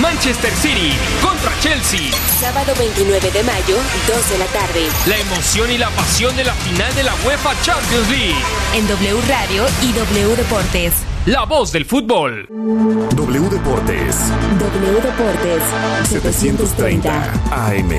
[0.00, 2.12] Manchester City contra Chelsea.
[2.38, 4.86] Sábado 29 de mayo, 2 de la tarde.
[5.08, 8.36] La emoción y la pasión de la final de la UEFA Champions League.
[8.72, 10.92] En W Radio y W Deportes.
[11.26, 12.46] La voz del fútbol.
[12.48, 14.16] W Deportes.
[14.60, 15.62] W Deportes
[16.08, 17.90] 730 AM.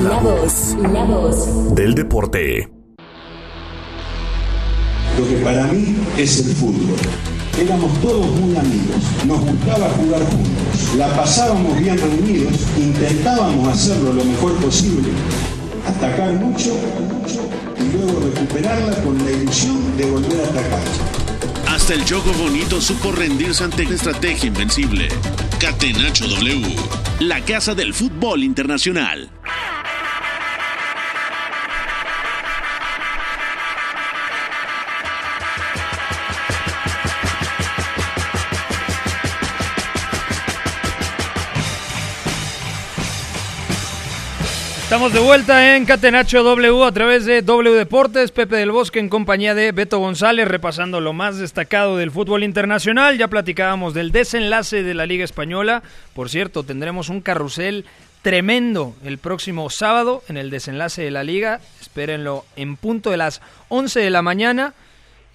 [0.00, 2.70] La voz, la voz del deporte.
[5.18, 6.96] Lo que para mí es el fútbol.
[7.60, 14.24] Éramos todos muy amigos, nos gustaba jugar juntos, la pasábamos bien reunidos, intentábamos hacerlo lo
[14.24, 15.08] mejor posible,
[15.88, 16.70] atacar mucho,
[17.20, 17.40] mucho
[17.80, 21.23] y luego recuperarla con la ilusión de volver a atacar.
[21.90, 25.08] El juego bonito supo rendirse ante una estrategia invencible.
[25.60, 26.76] Catenacho W,
[27.20, 29.33] la casa del fútbol internacional.
[44.94, 49.08] Estamos de vuelta en Catenacho W a través de W Deportes, Pepe del Bosque en
[49.08, 53.18] compañía de Beto González, repasando lo más destacado del fútbol internacional.
[53.18, 55.82] Ya platicábamos del desenlace de la Liga Española.
[56.14, 57.86] Por cierto, tendremos un carrusel
[58.22, 61.60] tremendo el próximo sábado en el desenlace de la liga.
[61.80, 64.74] Espérenlo en punto de las 11 de la mañana.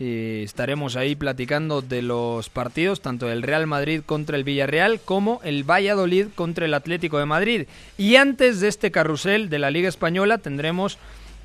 [0.01, 5.41] Eh, estaremos ahí platicando de los partidos, tanto del Real Madrid contra el Villarreal como
[5.43, 7.67] el Valladolid contra el Atlético de Madrid.
[7.97, 10.97] Y antes de este carrusel de la Liga Española tendremos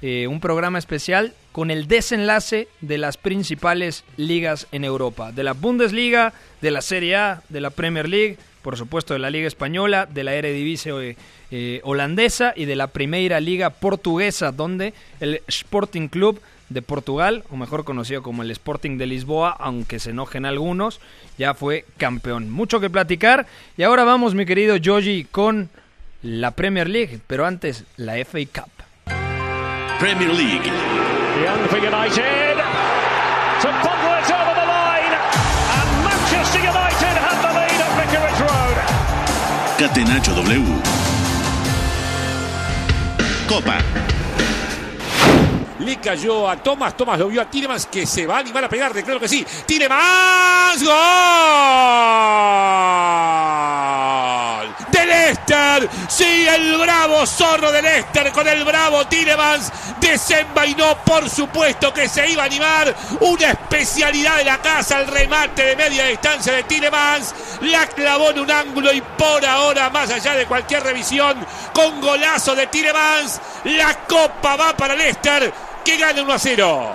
[0.02, 5.52] eh, un programa especial con el desenlace de las principales ligas en Europa, de la
[5.52, 10.06] Bundesliga, de la Serie A, de la Premier League, por supuesto de la Liga Española,
[10.06, 11.16] de la Eredivisie
[11.50, 16.40] eh, holandesa y de la Primera Liga portuguesa, donde el Sporting Club
[16.74, 21.00] de Portugal, o mejor conocido como el Sporting de Lisboa, aunque se enojen algunos,
[21.38, 22.50] ya fue campeón.
[22.50, 23.46] Mucho que platicar.
[23.76, 25.70] Y ahora vamos, mi querido Joji, con
[26.20, 28.70] la Premier League, pero antes la FA Cup.
[30.00, 30.66] Premier League.
[31.42, 32.56] Young for United.
[33.62, 35.14] To bubble it over the line.
[35.78, 38.76] And Manchester United have the lead at Vicarage Road.
[39.78, 40.82] Catenacho W.
[43.48, 44.03] Copa.
[45.80, 48.68] Le cayó a Thomas, Thomas lo vio a Tilemans que se va a animar a
[48.68, 49.44] pegarle, claro que sí.
[49.66, 50.94] Tilemans, gol
[55.24, 55.90] de Leicester.
[56.08, 62.28] Sí, el bravo zorro de Leicester con el bravo Tilemans desenvainó, por supuesto que se
[62.30, 62.94] iba a animar.
[63.20, 67.34] Una especialidad de la casa, el remate de media distancia de Tilemans.
[67.62, 72.54] La clavó en un ángulo y por ahora, más allá de cualquier revisión, con golazo
[72.54, 75.52] de Tilemans, la copa va para Leicester
[75.84, 76.94] que gana 1 a 0.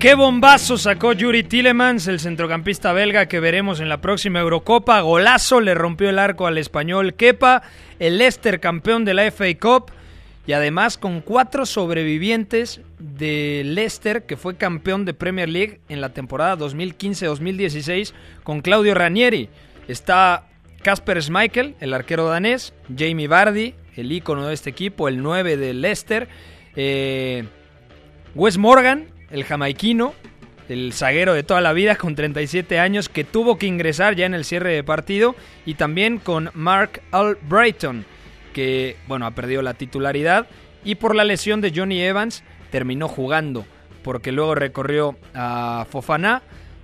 [0.00, 4.98] Qué bombazo sacó Yuri Tillemans, el centrocampista belga que veremos en la próxima Eurocopa.
[5.02, 7.60] Golazo le rompió el arco al español Kepa,
[7.98, 9.90] el Leicester campeón de la FA Cup
[10.46, 16.14] y además con cuatro sobrevivientes de Leicester que fue campeón de Premier League en la
[16.14, 19.50] temporada 2015-2016 con Claudio Ranieri.
[19.86, 20.46] Está
[20.82, 25.74] Casper Schmeichel, el arquero danés, Jamie Vardy, el ícono de este equipo, el 9 de
[25.74, 26.26] Leicester,
[26.74, 27.44] eh,
[28.34, 30.14] Wes Morgan, el jamaiquino,
[30.68, 34.34] el zaguero de toda la vida con 37 años que tuvo que ingresar ya en
[34.34, 35.34] el cierre de partido
[35.66, 38.04] y también con Mark Albrighton
[38.52, 40.46] que bueno ha perdido la titularidad
[40.84, 43.64] y por la lesión de Johnny Evans terminó jugando
[44.02, 46.42] porque luego recorrió a Fofana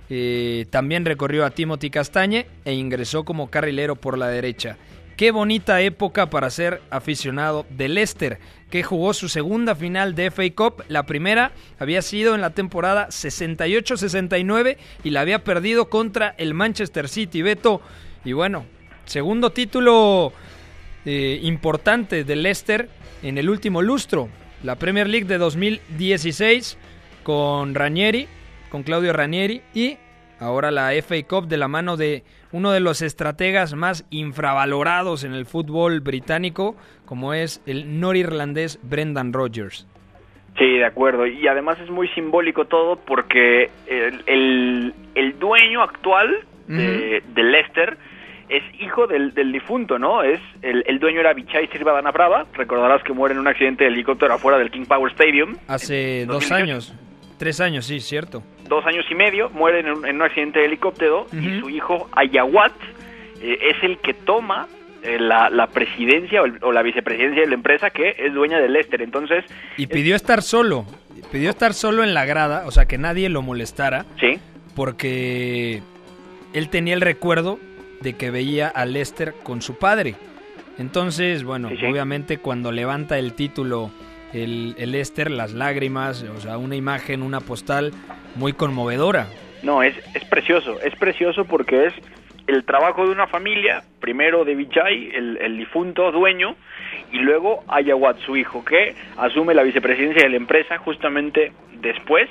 [0.09, 4.77] eh, también recorrió a Timothy Castañe e ingresó como carrilero por la derecha.
[5.17, 8.37] Qué bonita época para ser aficionado de Leicester,
[8.69, 10.83] que jugó su segunda final de FA Cup.
[10.89, 17.09] La primera había sido en la temporada 68-69 y la había perdido contra el Manchester
[17.09, 17.81] City, Beto.
[18.25, 18.65] Y bueno,
[19.05, 20.33] segundo título
[21.03, 22.87] eh, importante de Leicester
[23.23, 24.29] en el último lustro.
[24.61, 26.77] La Premier League de 2016
[27.23, 28.27] con Ranieri,
[28.69, 29.97] con Claudio Ranieri y
[30.39, 35.33] ahora la FA Cup de la mano de uno de los estrategas más infravalorados en
[35.33, 39.87] el fútbol británico, como es el norirlandés Brendan Rodgers.
[40.57, 41.27] Sí, de acuerdo.
[41.27, 47.97] Y además es muy simbólico todo porque el, el, el dueño actual de, de, Leicester
[48.49, 50.23] es hijo del, del difunto, ¿no?
[50.23, 52.45] Es el, el, dueño era Vichai Sirvadana Brava.
[52.53, 55.57] Recordarás que muere en un accidente de helicóptero afuera del King Power Stadium.
[55.67, 56.93] Hace dos años.
[57.37, 58.43] Tres años, sí, cierto.
[58.67, 61.57] Dos años y medio, muere en un, en un accidente de helicóptero uh -huh.
[61.57, 62.73] y su hijo Ayawat
[63.41, 64.67] eh, es el que toma
[65.03, 68.59] eh, la, la, presidencia o, el, o, la vicepresidencia de la empresa que es dueña
[68.59, 69.01] de Leicester.
[69.01, 69.45] Entonces.
[69.77, 70.21] Y pidió es...
[70.21, 70.85] estar solo.
[71.31, 74.05] Pidió estar solo en la grada, o sea, que nadie lo molestara.
[74.19, 74.39] Sí.
[74.75, 75.81] Porque
[76.53, 77.59] él tenía el recuerdo
[78.01, 80.15] de que veía a Leicester con su padre.
[80.77, 81.85] Entonces, bueno, sí, sí.
[81.85, 83.91] obviamente cuando levanta el título
[84.33, 87.91] el, el Esther, las lágrimas, o sea, una imagen, una postal
[88.35, 89.27] muy conmovedora.
[89.63, 91.93] No, es, es precioso, es precioso porque es
[92.47, 96.55] el trabajo de una familia, primero de Vijay, el, el difunto dueño,
[97.11, 102.29] y luego Ayawat, su hijo, que asume la vicepresidencia de la empresa justamente después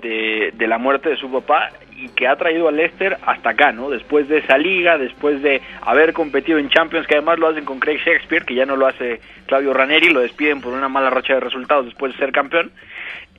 [0.00, 3.72] de, de, la muerte de su papá y que ha traído a Leicester hasta acá,
[3.72, 3.90] ¿no?
[3.90, 7.78] Después de esa liga, después de haber competido en Champions, que además lo hacen con
[7.78, 11.34] Craig Shakespeare, que ya no lo hace Claudio Ranieri, lo despiden por una mala racha
[11.34, 12.72] de resultados después de ser campeón.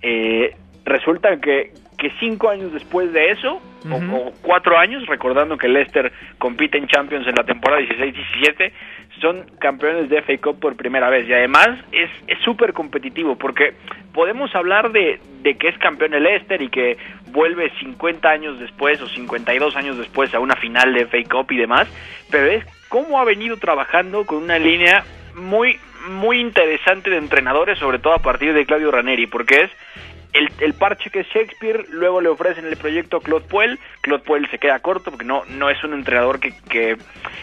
[0.01, 4.13] Eh, resulta que, que cinco años después de eso, uh -huh.
[4.13, 8.71] o, o, cuatro años, recordando que Leicester compite en Champions en la temporada 16-17,
[9.21, 11.27] son campeones de FA Cup por primera vez.
[11.27, 12.09] Y además es
[12.43, 13.73] súper competitivo, porque
[14.13, 16.97] podemos hablar de, de que es campeón el Leicester y que
[17.31, 21.57] vuelve 50 años después o 52 años después a una final de FA Cup y
[21.57, 21.87] demás,
[22.31, 25.03] pero es cómo ha venido trabajando con una línea
[25.35, 25.77] muy
[26.09, 29.71] muy interesante de entrenadores, sobre todo a partir de Claudio Ranieri, porque es
[30.35, 34.23] el, el, parche que es Shakespeare, luego le ofrecen el proyecto a Claude Puel, Claude
[34.23, 36.97] Puel se queda corto porque no, no es un entrenador que, que,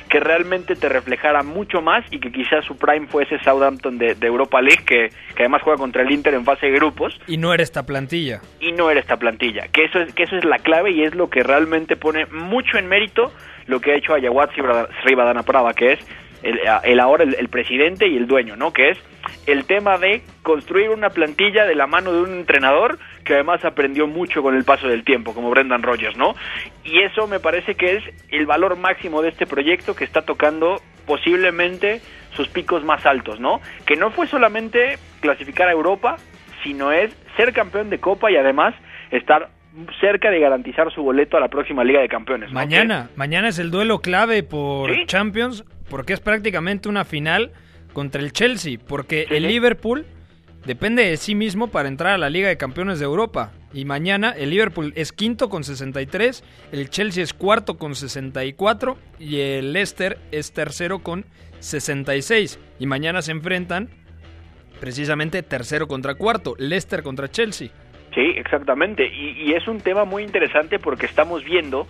[0.08, 4.26] que, realmente te reflejara mucho más y que quizás su prime fuese Southampton de, de
[4.26, 7.18] Europa League, que, que, además juega contra el Inter en fase de grupos.
[7.26, 8.40] Y no era esta plantilla.
[8.60, 11.14] Y no era esta plantilla, que eso es, que eso es la clave y es
[11.14, 13.32] lo que realmente pone mucho en mérito
[13.66, 14.50] lo que ha hecho Ayawat
[15.02, 16.00] Srivadana Prava, que es
[16.42, 18.72] el, el ahora el, el, presidente y el dueño, ¿no?
[18.72, 18.98] Que es
[19.46, 24.06] el tema de construir una plantilla de la mano de un entrenador que además aprendió
[24.06, 26.34] mucho con el paso del tiempo, como Brendan Rodgers, ¿no?
[26.84, 30.80] Y eso me parece que es el valor máximo de este proyecto que está tocando
[31.06, 32.00] posiblemente
[32.34, 33.60] sus picos más altos, ¿no?
[33.86, 36.16] Que no fue solamente clasificar a Europa,
[36.62, 38.74] sino es ser campeón de Copa y además
[39.10, 39.50] estar
[40.00, 42.50] cerca de garantizar su boleto a la próxima Liga de Campeones.
[42.50, 42.54] ¿no?
[42.54, 45.06] Mañana, mañana es el duelo clave por ¿Sí?
[45.06, 47.52] Champions, porque es prácticamente una final
[47.92, 49.34] contra el Chelsea, porque ¿Sí?
[49.34, 50.06] el Liverpool
[50.64, 53.52] depende de sí mismo para entrar a la Liga de Campeones de Europa.
[53.72, 59.40] Y mañana el Liverpool es quinto con 63, el Chelsea es cuarto con 64 y
[59.40, 61.24] el Leicester es tercero con
[61.60, 62.58] 66.
[62.78, 63.88] Y mañana se enfrentan
[64.80, 67.68] precisamente tercero contra cuarto, Leicester contra Chelsea.
[68.14, 69.06] Sí, exactamente.
[69.06, 71.86] Y, y, es un tema muy interesante porque estamos viendo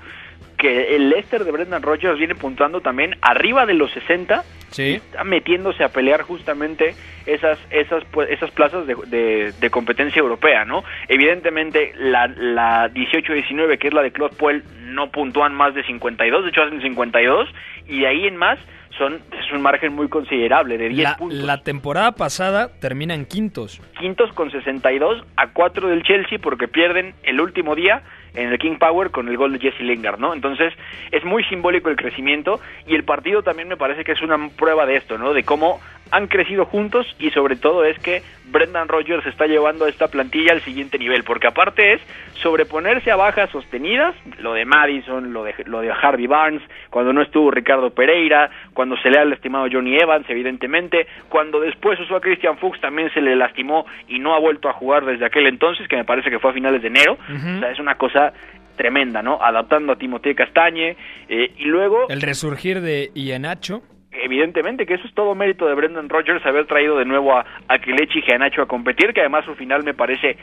[0.63, 4.93] que el Leicester de Brendan Rodgers viene puntuando también arriba de los 60 sí.
[4.93, 6.95] está metiéndose a pelear justamente
[7.27, 10.85] esas esas esas plazas de, de, de competencia europea, ¿no?
[11.09, 16.45] Evidentemente la, la 18-19 que es la de Claude Puel no puntúan más de 52,
[16.45, 17.49] de hecho hacen 52
[17.89, 18.61] y de ahí en más
[18.97, 21.39] son es un margen muy considerable de 10 la, puntos.
[21.41, 23.81] La temporada pasada termina en quintos.
[23.99, 28.05] Quintos con 62 a 4 del Chelsea porque pierden el último día
[28.35, 30.33] en el King Power con el gol de Jesse Lingard, ¿no?
[30.35, 30.73] Entonces,
[31.11, 34.87] es muy simbólico el crecimiento y el partido también me parece que es una prueba
[34.87, 35.33] de esto, ¿no?
[35.33, 35.81] De cómo
[36.11, 40.53] han crecido juntos y sobre todo es que Brendan Rodgers está llevando a esta plantilla
[40.53, 42.03] al siguiente nivel, porque aparte es
[42.43, 47.23] sobreponerse a bajas sostenidas, lo de Madison, lo de, lo de Harvey Barnes, cuando no
[47.23, 52.21] estuvo Ricardo Pereira, cuando se le ha lastimado Johnny Evans, evidentemente, cuando después usó a
[52.21, 55.89] Christian Fuchs también se le lastimó y no ha vuelto a jugar desde aquel entonces,
[55.89, 57.57] que me parece que fue a finales de enero, uh -huh.
[57.57, 58.33] o sea, es una cosa
[58.77, 59.39] tremenda, ¿no?
[59.43, 60.97] Adaptando a Timothée Castañe
[61.29, 62.09] eh, y luego...
[62.09, 66.99] El resurgir de Ianacho evidentemente que eso es todo mérito de Brendan Rodgers haber traído
[66.99, 70.37] de nuevo a, a Kelechi y Gianacho a competir, que además su final me parece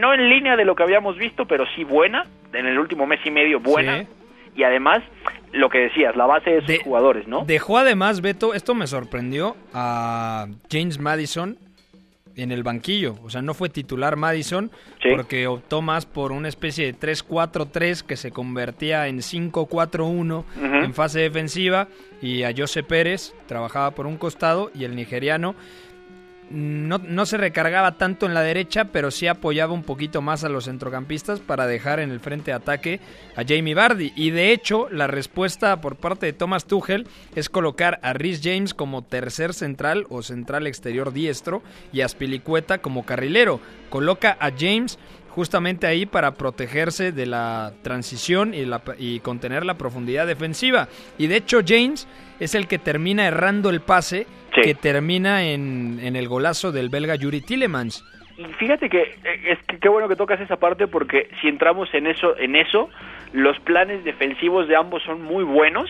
[0.00, 3.20] no en línea de lo que habíamos visto, pero sí buena, en el último mes
[3.24, 4.00] y medio buena.
[4.00, 4.06] Sí.
[4.54, 5.02] Y además,
[5.52, 7.44] lo que decías, la base de sus de, jugadores, ¿no?
[7.44, 11.58] Dejó además, Beto, esto me sorprendió, a James Madison
[12.36, 13.16] en el banquillo.
[13.22, 14.70] O sea, no fue titular Madison
[15.02, 15.10] sí.
[15.14, 20.84] porque optó más por una especie de 3-4-3 que se convertía en 5-4-1 uh -huh.
[20.84, 21.88] en fase defensiva
[22.20, 25.54] y a Jose Pérez trabajaba por un costado y el nigeriano
[26.50, 30.48] no, no, se recargaba tanto en la derecha, pero sí apoyaba un poquito más a
[30.48, 33.00] los centrocampistas para dejar en el frente de ataque
[33.36, 34.12] a Jamie Vardy.
[34.14, 38.74] Y de hecho, la respuesta por parte de Thomas Tuchel es colocar a Rhys James
[38.74, 43.60] como tercer central o central exterior diestro y a Spilicueta como carrilero.
[43.88, 44.98] Coloca a James
[45.34, 48.52] justamente ahí para protegerse de la transición
[48.98, 50.88] y contener la profundidad defensiva.
[51.18, 52.06] Y de hecho, James
[52.40, 54.60] es el que termina errando el pase sí.
[54.62, 58.04] que termina en, en, el golazo del belga Yuri Tillemans.
[58.36, 59.14] Y fíjate que
[59.44, 62.90] es que qué bueno que tocas esa parte porque si entramos en eso, en eso,
[63.32, 65.88] los planes defensivos de ambos son muy buenos,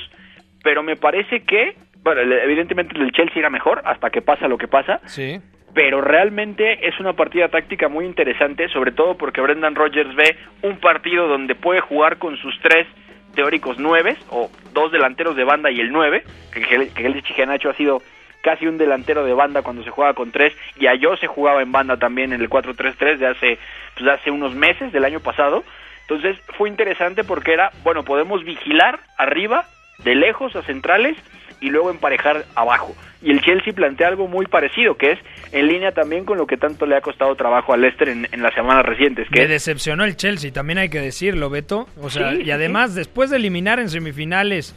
[0.62, 4.68] pero me parece que, bueno, evidentemente el Chelsea era mejor hasta que pasa lo que
[4.68, 5.00] pasa.
[5.06, 5.40] Sí.
[5.74, 10.78] Pero realmente es una partida táctica muy interesante, sobre todo porque Brendan Rodgers ve un
[10.78, 12.86] partido donde puede jugar con sus tres
[13.34, 17.74] teóricos nueves o dos delanteros de banda y el nueve, que, que el Chigenacho ha
[17.74, 18.02] sido
[18.44, 21.62] casi un delantero de banda cuando se jugaba con tres y a yo se jugaba
[21.62, 23.58] en banda también en el 4-3-3 de hace
[23.94, 25.64] pues, de hace unos meses del año pasado.
[26.02, 29.64] Entonces fue interesante porque era bueno podemos vigilar arriba
[29.98, 31.16] de lejos a centrales
[31.60, 35.18] y luego emparejar abajo y el Chelsea plantea algo muy parecido que es
[35.52, 38.42] en línea también con lo que tanto le ha costado trabajo al Leicester en, en
[38.42, 42.32] las semanas recientes que Me decepcionó el Chelsea también hay que decirlo Beto o sea
[42.32, 42.98] sí, y además sí.
[42.98, 44.74] después de eliminar en semifinales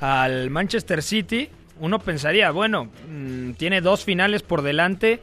[0.00, 1.50] al Manchester City
[1.82, 5.20] uno pensaría, bueno, mmm, tiene dos finales por delante,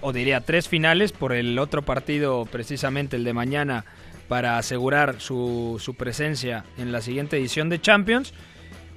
[0.00, 3.84] o diría tres finales por el otro partido, precisamente el de mañana,
[4.28, 8.34] para asegurar su, su presencia en la siguiente edición de Champions.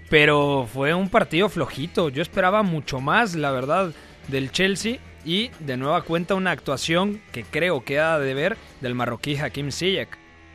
[0.10, 2.10] Pero fue un partido flojito.
[2.10, 3.94] Yo esperaba mucho más, la verdad,
[4.28, 4.98] del Chelsea.
[5.26, 9.72] Y de nueva cuenta una actuación que creo que ha de ver del marroquí Hakim
[9.72, 10.10] Ziyech.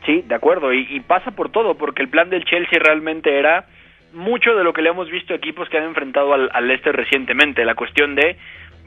[0.05, 0.73] Sí, de acuerdo.
[0.73, 3.67] Y, y pasa por todo, porque el plan del Chelsea realmente era
[4.15, 7.65] mucho de lo que le hemos visto equipos que han enfrentado al, al Leicester recientemente,
[7.65, 8.37] la cuestión de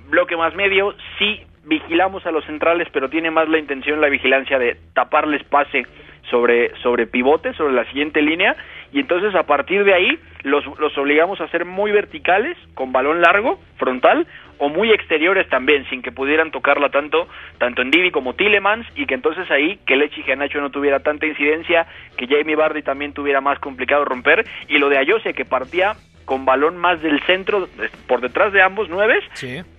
[0.08, 4.58] bloque más medio, sí vigilamos a los centrales, pero tiene más la intención, la vigilancia
[4.58, 5.86] de taparles pase
[6.31, 8.57] sobre, sobre pivote, sobre la siguiente línea,
[8.93, 13.20] y entonces a partir de ahí los, los obligamos a ser muy verticales, con balón
[13.20, 14.26] largo, frontal,
[14.59, 19.07] o muy exteriores también, sin que pudieran tocarla tanto, tanto en Divi como Tillemans, y
[19.07, 23.41] que entonces ahí que Lechi Ganacho no tuviera tanta incidencia, que Jamie Bardi también tuviera
[23.41, 25.95] más complicado romper, y lo de Ayose que partía
[26.29, 27.70] con balón más del centro,
[28.07, 29.18] por detrás de ambos nueve,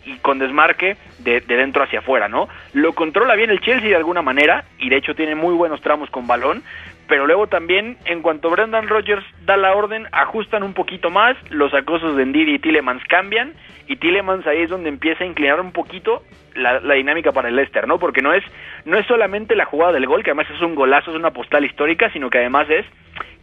[0.04, 2.50] y con desmarque de, de, dentro hacia afuera, ¿no?
[2.74, 6.10] Lo controla bien el Chelsea de alguna manera, y de hecho tiene muy buenos tramos
[6.10, 6.64] con balón,
[7.08, 11.72] pero luego también, en cuanto Brendan Rodgers da la orden, ajustan un poquito más, los
[11.76, 13.54] acosos de Ndidi y Tillemans cambian,
[13.86, 16.24] y Tillemans ahí es donde empieza a inclinar un poquito
[16.56, 18.00] la, la, dinámica para el Leicester, ¿no?
[18.00, 18.44] Porque no es,
[18.86, 21.64] no es solamente la jugada del gol, que además es un golazo, es una postal
[21.64, 22.88] histórica, sino que además es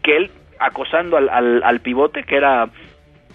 [0.03, 2.69] que él acosando al, al, al pivote, que era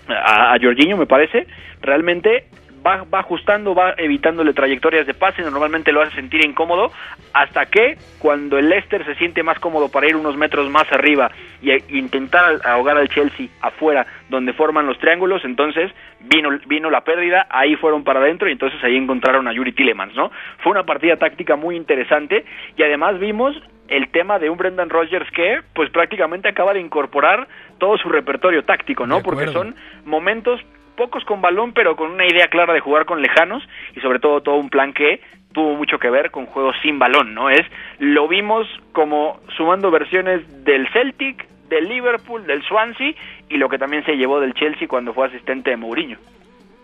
[0.08, 1.48] a, a Jorginho me parece,
[1.82, 2.46] realmente
[2.86, 6.92] va, va ajustando, va evitándole trayectorias de pase, normalmente lo hace sentir incómodo,
[7.34, 11.32] hasta que cuando el Leicester se siente más cómodo para ir unos metros más arriba
[11.62, 17.48] y, intentar ahogar al Chelsea afuera, donde forman los triángulos, entonces vino, vino la pérdida,
[17.50, 20.32] ahí fueron para adentro y entonces ahí encontraron a Yuri Tillemans, ¿no?
[20.60, 22.46] Fue una partida táctica muy interesante
[22.76, 23.56] y además vimos
[23.88, 28.64] el tema de un Brendan Rodgers que pues prácticamente acaba de incorporar todo su repertorio
[28.64, 29.22] táctico, ¿no?
[29.22, 29.76] Porque son
[30.06, 30.62] momentos
[30.96, 33.64] pocos con balón, pero con una idea clara de jugar con lejanos
[33.96, 35.22] y sobre todo todo un plan que
[35.52, 37.50] tuvo mucho que ver con juegos sin balón, ¿no?
[37.50, 37.66] Es
[38.00, 43.14] lo vimos como sumando versiones del Celtic, del Liverpool, del Swansea
[43.50, 46.18] y lo que también se llevó del Chelsea cuando fue asistente de Mourinho.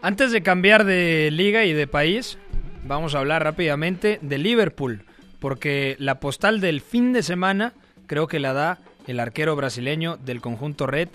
[0.01, 2.39] Antes de cambiar de liga y de país,
[2.83, 5.01] vamos a hablar rápidamente de Liverpool,
[5.39, 7.73] porque la postal del fin de semana
[8.07, 11.09] creo que la da el arquero brasileño del conjunto Red,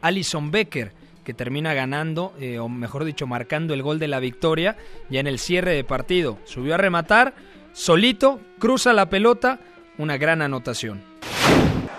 [0.00, 0.92] Alison Becker
[1.24, 4.76] que termina ganando, eh, o mejor dicho, marcando el gol de la victoria
[5.08, 6.38] ya en el cierre de partido.
[6.44, 7.34] Subió a rematar,
[7.72, 9.60] solito, cruza la pelota,
[9.98, 11.02] una gran anotación.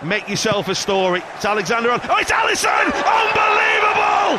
[0.02, 1.22] Make yourself a story.
[1.36, 1.92] It's Alexander.
[1.92, 2.92] Oh, it's Allison!
[2.92, 4.38] Unbelievable!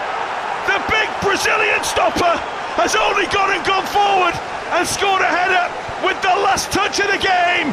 [0.67, 2.39] The big Brazilian stopper
[2.77, 4.35] has only gone and gone forward
[4.73, 7.73] and scored a header with the last touch of the game.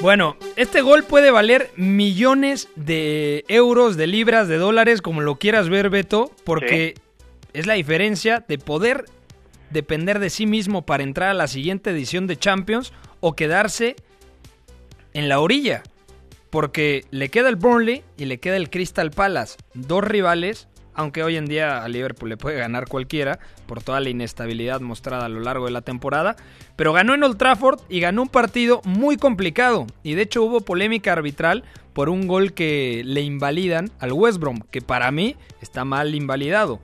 [0.00, 5.68] Bueno, este gol puede valer millones de euros, de libras, de dólares, como lo quieras
[5.68, 7.02] ver, Beto, porque sí.
[7.54, 9.06] es la diferencia de poder
[9.70, 13.96] depender de sí mismo para entrar a la siguiente edición de Champions o quedarse
[15.12, 15.82] en la orilla.
[16.50, 21.36] Porque le queda el Burnley y le queda el Crystal Palace, dos rivales aunque hoy
[21.36, 25.40] en día a Liverpool le puede ganar cualquiera por toda la inestabilidad mostrada a lo
[25.40, 26.36] largo de la temporada,
[26.74, 30.60] pero ganó en Old Trafford y ganó un partido muy complicado y de hecho hubo
[30.62, 35.84] polémica arbitral por un gol que le invalidan al West Brom, que para mí está
[35.84, 36.80] mal invalidado.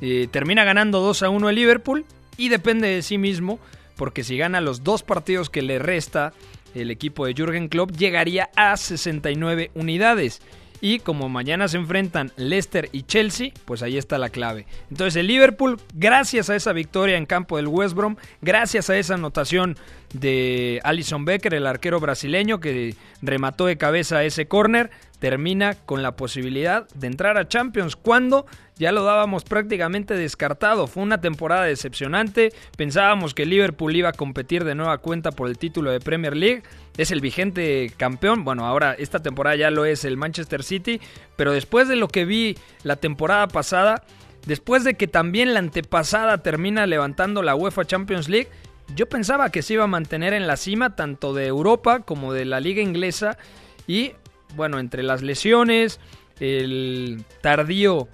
[0.00, 2.04] Eh, termina ganando 2 a 1 el Liverpool
[2.36, 3.58] y depende de sí mismo,
[3.96, 6.32] porque si gana los dos partidos que le resta
[6.74, 10.40] el equipo de Jürgen Klopp llegaría a 69 unidades.
[10.80, 14.66] Y como mañana se enfrentan Leicester y Chelsea, pues ahí está la clave.
[14.90, 19.14] Entonces el Liverpool, gracias a esa victoria en campo del West Brom, gracias a esa
[19.14, 19.76] anotación
[20.12, 26.12] de Alison Becker, el arquero brasileño que remató de cabeza ese córner, termina con la
[26.12, 28.46] posibilidad de entrar a Champions cuando
[28.78, 30.86] ya lo dábamos prácticamente descartado.
[30.86, 32.52] Fue una temporada decepcionante.
[32.76, 36.62] Pensábamos que Liverpool iba a competir de nueva cuenta por el título de Premier League.
[36.96, 38.44] Es el vigente campeón.
[38.44, 41.00] Bueno, ahora esta temporada ya lo es el Manchester City.
[41.34, 44.04] Pero después de lo que vi la temporada pasada,
[44.46, 48.48] después de que también la antepasada termina levantando la UEFA Champions League,
[48.94, 52.44] yo pensaba que se iba a mantener en la cima tanto de Europa como de
[52.44, 53.38] la liga inglesa.
[53.86, 54.12] Y
[54.56, 56.00] bueno, entre las lesiones,
[56.40, 58.08] el tardío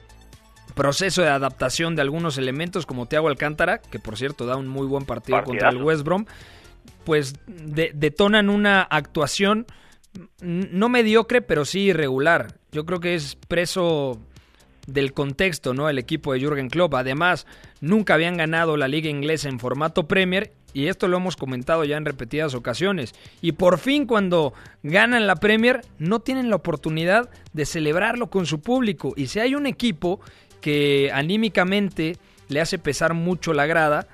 [0.75, 4.87] proceso de adaptación de algunos elementos como Thiago Alcántara, que por cierto da un muy
[4.87, 5.51] buen partido Partidazo.
[5.51, 6.27] contra el West Brom,
[7.05, 9.66] pues de, detonan una actuación
[10.41, 12.55] no mediocre, pero sí irregular.
[12.72, 14.20] Yo creo que es preso
[14.87, 15.89] del contexto, ¿no?
[15.89, 16.95] El equipo de Jürgen Klopp.
[16.95, 17.47] Además,
[17.81, 21.97] nunca habían ganado la liga inglesa en formato Premier y esto lo hemos comentado ya
[21.97, 23.14] en repetidas ocasiones.
[23.41, 24.53] Y por fin cuando
[24.83, 29.14] ganan la Premier no tienen la oportunidad de celebrarlo con su público.
[29.16, 30.20] Y si hay un equipo
[30.61, 32.16] que anímicamente
[32.49, 34.07] le hace pesar mucho la grada,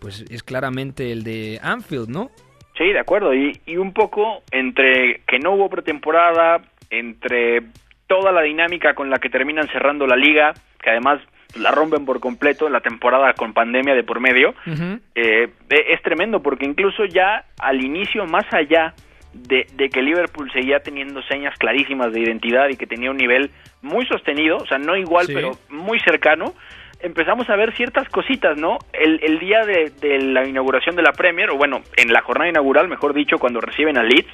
[0.00, 2.30] pues es claramente el de Anfield, ¿no?
[2.78, 3.34] Sí, de acuerdo.
[3.34, 7.62] Y, y un poco entre que no hubo pretemporada, entre
[8.06, 11.20] toda la dinámica con la que terminan cerrando la liga, que además
[11.58, 15.00] la rompen por completo en la temporada con pandemia de por medio, uh -huh.
[15.14, 18.94] eh, es tremendo porque incluso ya al inicio, más allá
[19.32, 23.50] de, de, que Liverpool seguía teniendo señas clarísimas de identidad y que tenía un nivel
[23.82, 25.34] muy sostenido, o sea, no igual, sí.
[25.34, 26.54] pero muy cercano,
[27.00, 28.78] empezamos a ver ciertas cositas, ¿no?
[28.92, 32.48] El, el día de, de la inauguración de la Premier, o bueno, en la jornada
[32.48, 34.28] inaugural, mejor dicho, cuando reciben a Leeds,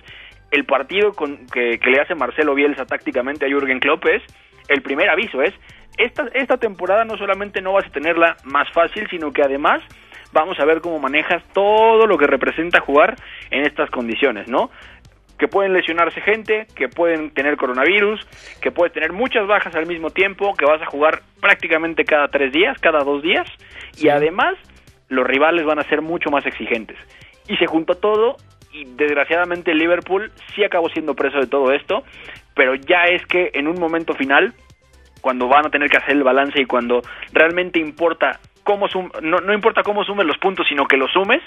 [0.53, 4.23] el partido con, que, que le hace Marcelo Bielsa tácticamente a Jürgen Klopp es,
[4.69, 5.53] el primer aviso es,
[5.99, 9.83] esta, esta temporada no solamente no vas a tenerla más fácil, sino que además
[10.33, 13.17] vamos a ver cómo manejas todo lo que representa jugar
[13.51, 14.71] en estas condiciones, ¿no?
[15.39, 18.21] Que pueden lesionarse gente, que pueden tener coronavirus,
[18.61, 22.53] que puedes tener muchas bajas al mismo tiempo, que vas a jugar prácticamente cada tres
[22.53, 23.47] días, cada dos días,
[23.99, 24.55] y además
[25.09, 26.97] los rivales van a ser mucho más exigentes.
[27.49, 28.37] Y se juntó todo
[28.73, 32.05] y desgraciadamente Liverpool sí acabó siendo preso de todo esto,
[32.55, 34.55] pero ya es que en un momento final,
[35.23, 37.01] cuando van a tener que hacer el balance y cuando
[37.33, 41.41] realmente importa cómo sum no, no importa cómo sumes los puntos, sino que los sumes,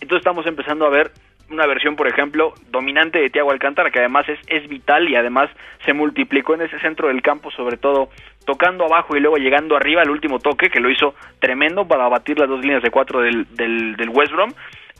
[0.00, 1.10] entonces estamos empezando a ver
[1.50, 5.48] una versión, por ejemplo, dominante de Thiago Alcántara, que además es, es vital y además
[5.84, 8.08] se multiplicó en ese centro del campo, sobre todo
[8.44, 12.38] tocando abajo y luego llegando arriba el último toque, que lo hizo tremendo para batir
[12.38, 14.50] las dos líneas de cuatro del, del, del West Brom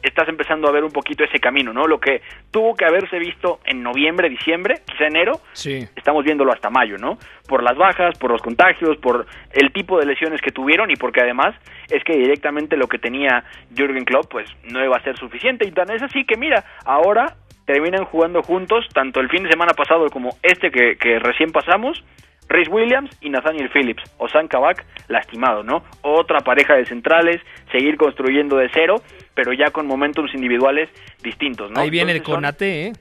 [0.03, 1.87] estás empezando a ver un poquito ese camino, ¿no?
[1.87, 5.87] Lo que tuvo que haberse visto en noviembre, diciembre, quizá enero, Sí.
[5.97, 7.19] estamos viéndolo hasta mayo, ¿no?
[7.49, 11.21] Por las bajas, por los contagios, por el tipo de lesiones que tuvieron y porque
[11.21, 11.55] además
[11.91, 13.45] es que directamente lo que tenía
[13.75, 17.35] Jürgen Klopp pues no iba a ser suficiente y tan es así que mira, ahora
[17.67, 22.05] terminan jugando juntos tanto el fin de semana pasado como este que, que recién pasamos
[22.49, 25.83] Rhys Williams y Nathaniel Phillips, o Sam Kabak lastimado, ¿no?
[26.03, 27.41] Otra pareja de centrales,
[27.73, 28.97] seguir construyendo de cero,
[29.35, 30.89] pero ya con momentos individuales
[31.23, 31.81] distintos, ¿no?
[31.81, 32.93] Ahí viene Entonces son- con AT, ¿eh?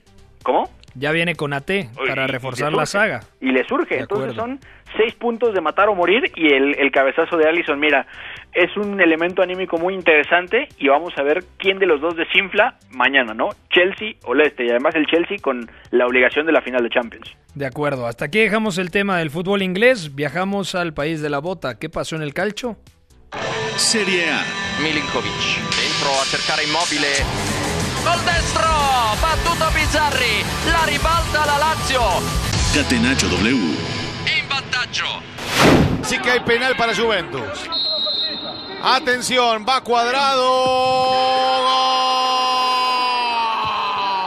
[0.42, 0.70] ¿Cómo?
[0.94, 1.70] Ya viene con AT
[2.08, 3.20] para reforzar la saga.
[3.40, 3.98] Y le surge.
[4.00, 4.58] Entonces son
[4.96, 8.06] seis puntos de matar o morir y el, el cabezazo de Allison, mira,
[8.52, 12.78] es un elemento anímico muy interesante y vamos a ver quién de los dos desinfla
[12.90, 13.50] mañana, ¿no?
[13.70, 17.36] Chelsea o Leicester y además el Chelsea con la obligación de la final de Champions.
[17.54, 21.38] De acuerdo, hasta aquí dejamos el tema del fútbol inglés, viajamos al país de la
[21.38, 21.78] bota.
[21.78, 22.76] ¿Qué pasó en el calcio?
[23.76, 24.42] Serie A.
[24.82, 25.42] Milinkovic
[25.76, 26.64] dentro a cercare
[28.06, 28.70] col destro
[29.20, 32.02] battuto Bizzarri la ribalta la Lazio
[32.72, 33.95] Catenacho W.
[34.76, 35.06] in vantaggio
[36.02, 37.68] Sí que hay penal para Juventus.
[38.82, 40.64] Atención, va cuadrado.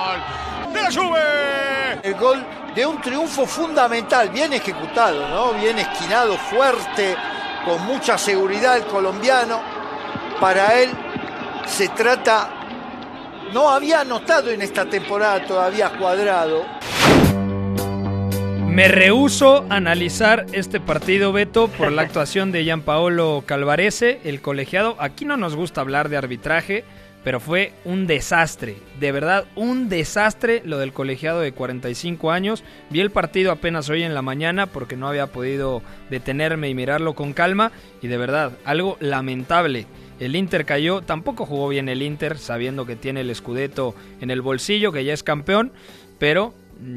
[0.06, 0.74] ¡Gol!
[0.74, 2.00] ¡De la Juve!
[2.04, 2.46] El gol
[2.76, 5.54] de un triunfo fundamental, bien ejecutado, ¿no?
[5.54, 7.16] Bien esquinado, fuerte,
[7.64, 9.62] con mucha seguridad el colombiano.
[10.42, 10.92] Para él
[11.66, 12.50] se trata,
[13.54, 16.66] no había anotado en esta temporada todavía cuadrado.
[18.80, 24.96] Me rehuso a analizar este partido, Beto, por la actuación de Gianpaolo Calvarese, el colegiado.
[25.00, 26.86] Aquí no nos gusta hablar de arbitraje,
[27.26, 28.78] pero fue un desastre.
[28.98, 32.64] De verdad, un desastre lo del colegiado de 45 años.
[32.90, 37.16] Vi el partido apenas hoy en la mañana porque no había podido detenerme y mirarlo
[37.16, 37.74] con calma.
[38.02, 39.88] Y de verdad, algo lamentable.
[40.22, 44.42] El Inter cayó, tampoco jugó bien el Inter, sabiendo que tiene el Scudetto en el
[44.42, 45.74] bolsillo, que ya es campeón,
[46.18, 46.54] pero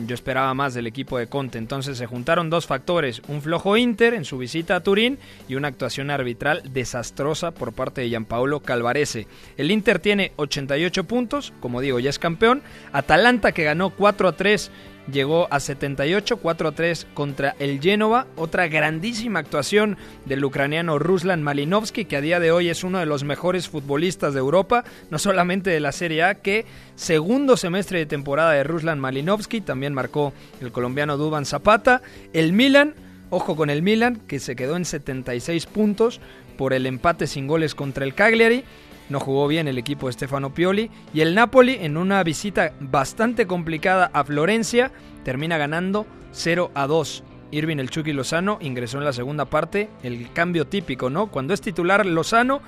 [0.06, 1.58] yo esperaba más del equipo de Conte.
[1.58, 5.18] Entonces se juntaron dos factores, un flojo Inter en su visita a Turín
[5.48, 9.26] y una actuación arbitral desastrosa por parte de Gianpaolo Calvarese.
[9.56, 12.62] El Inter tiene 88 puntos, como digo, ya es campeón.
[12.92, 14.70] Atalanta que ganó 4 a 3
[15.10, 18.26] llegó a 78, 4 a 3 contra el Génova.
[18.36, 23.06] Otra grandísima actuación del ucraniano Ruslan Malinovsky, que a día de hoy es uno de
[23.06, 28.06] los mejores futbolistas de Europa, no solamente de la Serie A, que segundo semestre de
[28.06, 32.02] temporada de Ruslan Malinovsky, también marcó el colombiano Duban Zapata.
[32.32, 32.94] El Milan,
[33.30, 36.20] ojo con el Milan, que se quedó en 76 puntos
[36.56, 38.64] por el empate sin goles contra el Cagliari.
[39.12, 40.90] No jugó bien el equipo de Stefano Pioli.
[41.12, 44.90] Y el Napoli, en una visita bastante complicada a Florencia,
[45.22, 47.22] termina ganando 0 a 2.
[47.50, 49.90] Irving el Chucky Lozano ingresó en la segunda parte.
[50.02, 51.26] El cambio típico, ¿no?
[51.26, 52.62] Cuando es titular Lozano,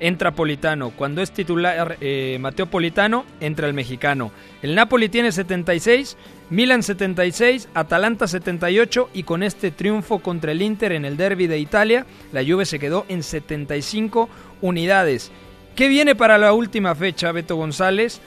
[0.00, 0.92] entra Politano.
[0.96, 4.32] Cuando es titular eh, Mateo Politano, entra el mexicano.
[4.62, 6.16] El Napoli tiene 76,
[6.48, 11.58] Milan 76, Atalanta 78 y con este triunfo contra el Inter en el derby de
[11.58, 14.30] Italia, la Juve se quedó en 75
[14.62, 15.30] unidades.
[15.76, 18.20] ¿Qué viene para la última fecha, Beto González?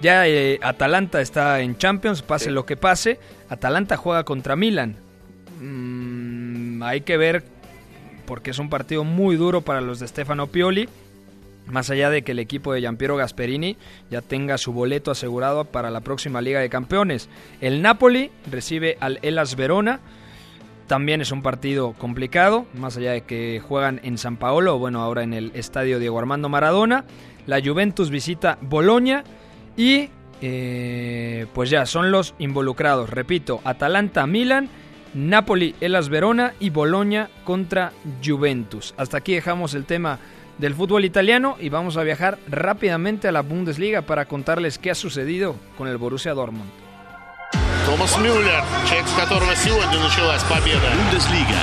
[0.00, 3.18] Ya eh, Atalanta está en Champions, pase lo que pase.
[3.48, 4.96] Atalanta juega contra Milan.
[5.60, 7.44] Mm, hay que ver
[8.26, 10.88] porque es un partido muy duro para los de Stefano Pioli.
[11.66, 13.76] Más allá de que el equipo de Giampiero Gasperini
[14.10, 17.28] ya tenga su boleto asegurado para la próxima Liga de Campeones.
[17.60, 20.00] El Napoli recibe al Elas Verona.
[20.86, 25.24] También es un partido complicado, más allá de que juegan en San Paolo, bueno, ahora
[25.24, 27.04] en el estadio Diego Armando Maradona.
[27.46, 29.24] La Juventus visita Bolonia
[29.76, 30.10] y
[30.42, 33.10] eh, pues ya son los involucrados.
[33.10, 34.68] Repito, Atalanta, Milan,
[35.14, 37.92] Napoli, Elas Verona y Boloña contra
[38.24, 38.94] Juventus.
[38.96, 40.20] Hasta aquí dejamos el tema
[40.58, 44.94] del fútbol italiano y vamos a viajar rápidamente a la Bundesliga para contarles qué ha
[44.94, 46.85] sucedido con el Borussia Dortmund.
[47.85, 50.89] Томас Мюллер, человек, с которого сегодня началась победа.
[50.95, 51.59] Бундеслига.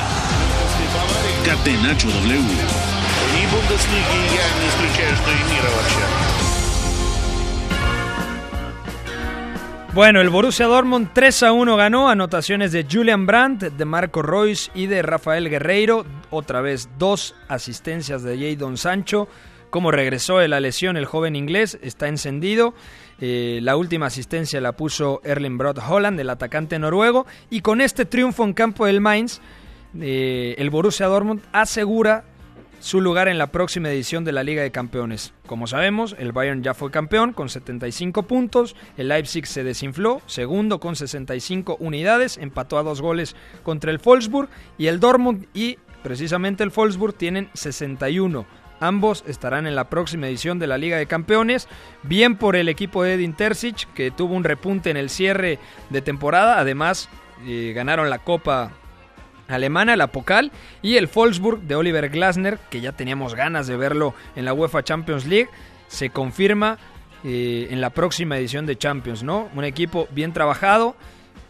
[1.45, 2.39] Catenacho W.
[2.39, 6.39] И Бундеслиги я не исключаю, что и мира вообще.
[9.95, 14.71] Bueno, el Borussia Dortmund 3 a 1 ganó, anotaciones de Julian Brandt, de Marco Royce
[14.75, 16.05] y de Rafael Guerreiro.
[16.31, 19.29] Otra vez dos asistencias de Jadon Sancho.
[19.71, 22.75] Como regresó de la lesión el joven inglés, está encendido.
[23.26, 27.26] Eh, la última asistencia la puso Erling Brot Holland, el atacante noruego.
[27.50, 29.40] Y con este triunfo en campo del Mainz,
[29.98, 32.26] eh, el Borussia Dortmund asegura
[32.82, 35.34] su lugar en la próxima edición de la Liga de Campeones.
[35.46, 40.82] Como sabemos, el Bayern ya fue campeón con 75 puntos, el Leipzig se desinfló, segundo
[40.82, 46.62] con 65 unidades, empató a dos goles contra el Wolfsburg y el Dortmund y precisamente
[46.62, 48.46] el Wolfsburg tienen 61.
[48.84, 51.70] Ambos estarán en la próxima edición de la Liga de Campeones.
[52.02, 55.58] Bien por el equipo de Edin Terzic, que tuvo un repunte en el cierre
[55.90, 56.60] de temporada.
[56.60, 57.08] Además,
[57.48, 58.72] eh, ganaron la Copa
[59.48, 64.16] alemana, la Pokal, y el Wolfsburg de Oliver Glasner, que ya teníamos ganas de verlo
[64.36, 65.50] en la UEFA Champions League,
[65.88, 66.78] se confirma
[67.24, 69.48] eh, en la próxima edición de Champions, ¿no?
[69.56, 70.98] Un equipo bien trabajado,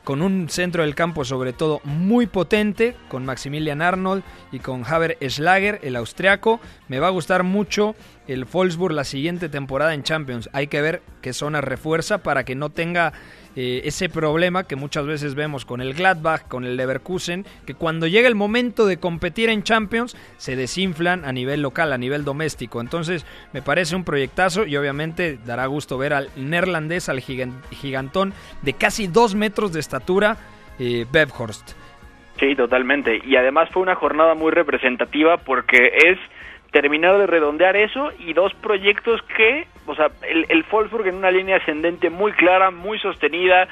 [0.03, 5.17] con un centro del campo sobre todo muy potente, con Maximilian Arnold y con Haber
[5.27, 6.59] Schlager, el austriaco.
[6.87, 7.95] Me va a gustar mucho
[8.27, 10.49] el Wolfsburg la siguiente temporada en Champions.
[10.53, 13.13] Hay que ver qué zona refuerza para que no tenga
[13.55, 18.07] eh, ese problema que muchas veces vemos con el Gladbach, con el Leverkusen, que cuando
[18.07, 22.81] llega el momento de competir en Champions se desinflan a nivel local, a nivel doméstico.
[22.81, 28.73] Entonces me parece un proyectazo y obviamente dará gusto ver al neerlandés, al gigantón de
[28.73, 30.37] casi dos metros de estatura,
[30.79, 31.05] eh,
[32.39, 33.21] Sí, totalmente.
[33.23, 36.17] Y además fue una jornada muy representativa porque es
[36.73, 40.65] terminar de redondear eso y dos proyectos que, o sea, el, el
[41.05, 43.67] en una línea ascendente muy clara, muy sostenida,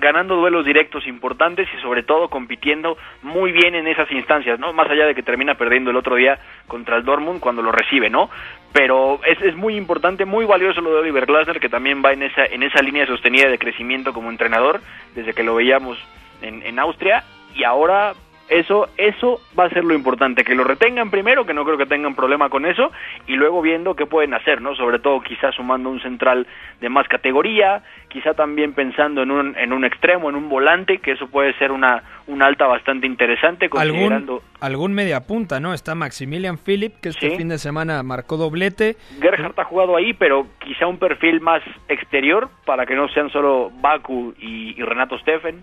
[0.00, 4.72] ganando duelos directos importantes y sobre todo compitiendo muy bien en esas instancias, ¿no?
[4.72, 8.10] Más allá de que termina perdiendo el otro día contra el Dortmund cuando lo recibe,
[8.10, 8.28] ¿no?
[8.72, 12.24] Pero es, es muy importante, muy valioso lo de Oliver Glasner, que también va en
[12.24, 14.80] esa, en esa línea sostenida de crecimiento como entrenador,
[15.14, 15.96] desde que lo veíamos
[16.42, 17.22] en, en Austria,
[17.54, 18.12] y ahora
[18.48, 21.86] eso, eso va a ser lo importante, que lo retengan primero, que no creo que
[21.86, 22.90] tengan problema con eso,
[23.26, 24.74] y luego viendo qué pueden hacer, ¿no?
[24.74, 26.46] Sobre todo quizás sumando un central
[26.80, 31.12] de más categoría, quizá también pensando en un, en un extremo, en un volante, que
[31.12, 34.34] eso puede ser una, una alta bastante interesante, considerando...
[34.34, 35.74] ¿Algún, algún media punta, ¿no?
[35.74, 38.96] Está Maximilian Philip, que este fin de semana marcó doblete.
[39.20, 43.70] Gerhardt ha jugado ahí, pero quizá un perfil más exterior, para que no sean solo
[43.80, 45.62] Baku y, y Renato Steffen.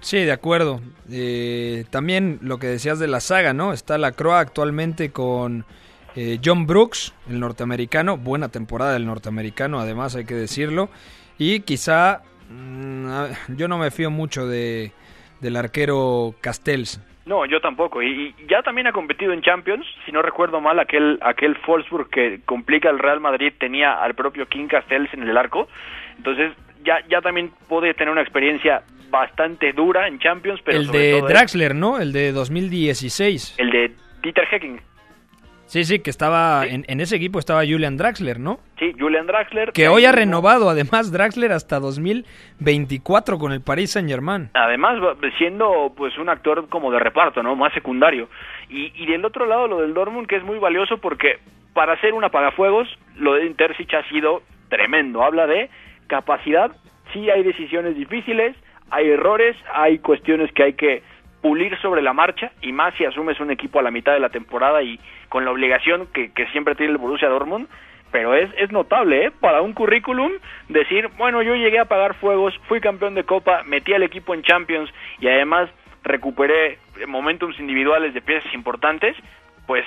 [0.00, 0.80] Sí, de acuerdo.
[1.10, 3.72] Eh, también lo que decías de la saga, ¿no?
[3.72, 5.64] Está la Croa actualmente con
[6.16, 8.16] eh, John Brooks, el norteamericano.
[8.16, 10.88] Buena temporada del norteamericano, además hay que decirlo.
[11.38, 14.92] Y quizá mm, yo no me fío mucho de,
[15.40, 17.00] del arquero Castells.
[17.26, 18.02] No, yo tampoco.
[18.02, 19.86] Y, ya también ha competido en Champions.
[20.06, 24.46] Si no recuerdo mal, aquel, aquel Wolfsburg que complica el Real Madrid tenía al propio
[24.48, 25.68] King Castells en el arco.
[26.16, 26.52] Entonces
[26.84, 31.18] ya, ya también puede tener una experiencia bastante dura en Champions, pero el sobre de
[31.18, 31.98] todo Draxler, ¿no?
[31.98, 33.56] El de 2016.
[33.58, 34.80] El de Dieter Hecking.
[35.66, 38.58] Sí, sí, que estaba en, en, ese equipo estaba Julian Draxler, ¿no?
[38.76, 39.70] Sí, Julian Draxler.
[39.70, 44.50] Que hoy ha renovado, además, Draxler hasta 2024 con el Paris Saint-Germain.
[44.54, 44.96] Además,
[45.38, 47.54] siendo pues un actor como de reparto, ¿no?
[47.54, 48.28] Más secundario.
[48.68, 51.38] Y, y del otro lado, lo del Dortmund, que es muy valioso porque
[51.72, 55.22] para ser un apagafuegos, lo de Intercich ha sido tremendo.
[55.22, 55.70] Habla de
[56.10, 56.72] capacidad,
[57.12, 58.56] sí hay decisiones difíciles,
[58.90, 61.02] hay errores, hay cuestiones que hay que
[61.40, 64.28] pulir sobre la marcha y más si asumes un equipo a la mitad de la
[64.28, 64.98] temporada y
[65.28, 67.68] con la obligación que, que siempre tiene el Borussia Dortmund,
[68.10, 69.30] pero es, es notable, ¿eh?
[69.30, 70.32] Para un currículum
[70.68, 74.42] decir, bueno, yo llegué a pagar fuegos, fui campeón de Copa, metí al equipo en
[74.42, 74.90] Champions
[75.20, 75.70] y además
[76.02, 79.16] recuperé momentums individuales de piezas importantes,
[79.68, 79.84] pues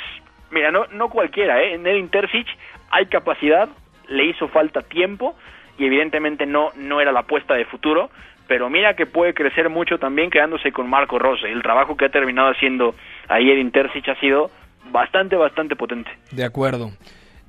[0.52, 1.74] mira, no, no cualquiera, ¿eh?
[1.74, 2.48] En el Intercic
[2.90, 3.68] hay capacidad,
[4.08, 5.36] le hizo falta tiempo
[5.78, 8.10] y evidentemente no, no era la apuesta de futuro,
[8.48, 11.52] pero mira que puede crecer mucho también quedándose con Marco Rose.
[11.52, 12.96] El trabajo que ha terminado haciendo
[13.28, 14.52] ahí el Intercich ha sido
[14.92, 16.12] bastante, bastante potente.
[16.32, 16.92] De acuerdo.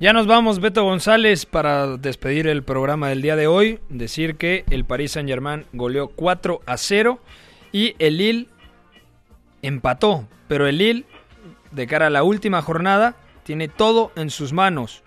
[0.00, 3.78] Ya nos vamos, Beto González, para despedir el programa del día de hoy.
[3.88, 7.20] Decir que el Paris Saint-Germain goleó 4 a 0
[7.70, 8.46] y el Lille
[9.62, 10.26] empató.
[10.48, 11.04] Pero el Lille,
[11.70, 13.14] de cara a la última jornada,
[13.44, 15.04] tiene todo en sus manos.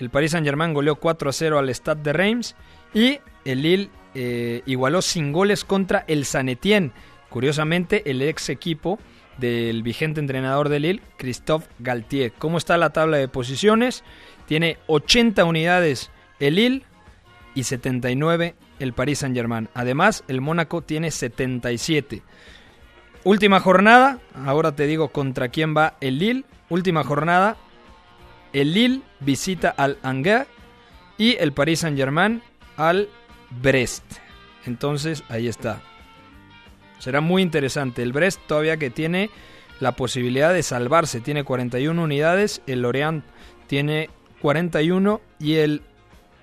[0.00, 2.56] El Paris Saint-Germain goleó 4 a 0 al Stade de Reims
[2.92, 6.92] y el Lille eh, igualó sin goles contra el San Etienne,
[7.30, 8.98] Curiosamente, el ex equipo
[9.38, 12.32] del vigente entrenador de Lille, Christophe Galtier.
[12.32, 14.04] ¿Cómo está la tabla de posiciones?
[14.46, 16.82] Tiene 80 unidades el Lille
[17.54, 19.68] y 79 el Paris Saint-Germain.
[19.74, 22.22] Además, el Mónaco tiene 77.
[23.22, 26.44] Última jornada, ahora te digo contra quién va el Lille.
[26.68, 27.56] Última jornada,
[28.52, 30.46] el Lille visita al Angers
[31.18, 32.42] y el Paris Saint-Germain
[32.76, 33.08] al
[33.62, 34.04] Brest.
[34.66, 35.82] Entonces, ahí está.
[36.98, 38.02] Será muy interesante.
[38.02, 39.30] El Brest todavía que tiene
[39.80, 41.20] la posibilidad de salvarse.
[41.20, 42.62] Tiene 41 unidades.
[42.66, 43.24] El Lorient
[43.66, 44.10] tiene
[44.42, 45.82] 41 y el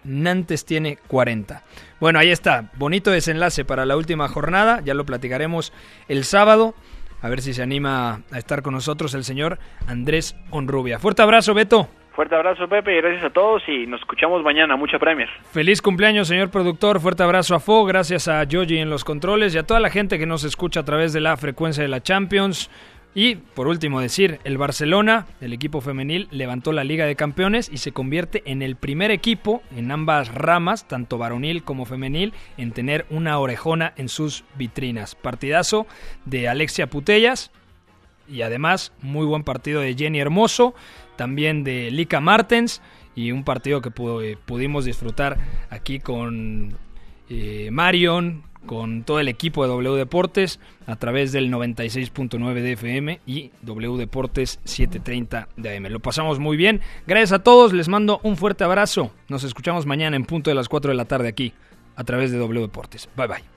[0.03, 1.64] Nantes tiene 40.
[1.99, 2.72] Bueno, ahí está.
[2.76, 4.82] Bonito desenlace para la última jornada.
[4.84, 5.74] Ya lo platicaremos
[6.08, 6.74] el sábado.
[7.22, 9.57] A ver si se anima a estar con nosotros el señor
[9.88, 10.99] Andrés Onrubia.
[10.99, 11.88] Fuerte abrazo, Beto.
[12.18, 14.76] Fuerte abrazo, Pepe, y gracias a todos y nos escuchamos mañana.
[14.76, 15.30] Mucha Premier.
[15.51, 16.99] Feliz cumpleaños, señor productor.
[16.99, 20.18] Fuerte abrazo a Fo, gracias a Joji en los controles y a toda la gente
[20.18, 22.72] que nos escucha a través de la frecuencia de la Champions.
[23.18, 27.78] Y por último decir, el Barcelona, el equipo femenil, levantó la Liga de Campeones y
[27.78, 33.07] se convierte en el primer equipo en ambas ramas, tanto varonil como femenil, en tener
[33.09, 35.15] una orejona en sus vitrinas.
[35.15, 35.88] Partidazo
[36.26, 37.49] de Alexia Putellas
[38.30, 40.76] y además muy buen partido de Jenny Hermoso
[41.15, 42.84] también de Lika Martens
[43.15, 45.39] y un partido que pudimos disfrutar
[45.72, 46.78] aquí con
[47.30, 53.20] eh, Marion, con todo el equipo de W Deportes a través del 96.9 de FM
[53.26, 55.88] y W Deportes 730 de AM.
[55.88, 56.82] Lo pasamos muy bien.
[57.07, 59.11] Gracias a todos, les mando un fuerte abrazo.
[59.30, 61.53] Nos escuchamos mañana en punto de las 4 de la tarde aquí
[61.95, 63.09] a través de W Deportes.
[63.15, 63.57] Bye bye.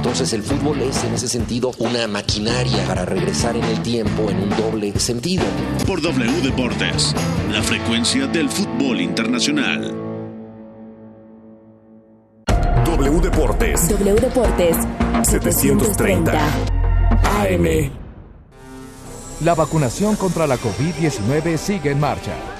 [0.00, 4.44] Entonces el fútbol es en ese sentido una maquinaria para regresar en el tiempo en
[4.44, 5.44] un doble sentido.
[5.86, 7.14] Por W Deportes,
[7.52, 9.94] la frecuencia del fútbol internacional.
[12.86, 13.90] W Deportes.
[13.90, 14.76] W Deportes
[15.22, 16.32] 730
[17.42, 17.90] AM.
[19.44, 22.59] La vacunación contra la COVID-19 sigue en marcha.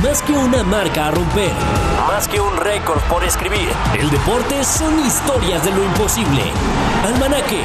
[0.00, 1.52] Más que una marca a romper,
[2.08, 3.68] más que un récord por escribir,
[3.98, 6.42] el deporte son historias de lo imposible.
[7.04, 7.62] Almanaque,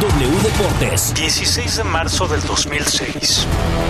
[0.00, 1.14] W Deportes.
[1.14, 3.46] 16 de marzo del 2006.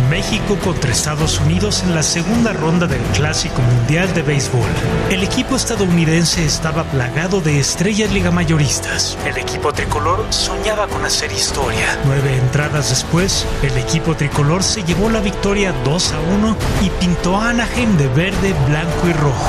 [0.09, 4.69] México contra Estados Unidos en la segunda ronda del Clásico Mundial de Béisbol.
[5.11, 9.19] El equipo estadounidense estaba plagado de estrellas ligamayoristas.
[9.27, 11.99] El equipo tricolor soñaba con hacer historia.
[12.05, 17.37] Nueve entradas después, el equipo tricolor se llevó la victoria 2 a 1 y pintó
[17.41, 19.47] a Anaheim de verde, blanco y rojo.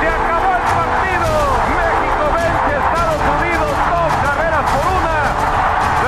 [0.00, 1.30] Se acabó el partido.
[1.74, 5.16] México vence a Estados Unidos dos carreras por una.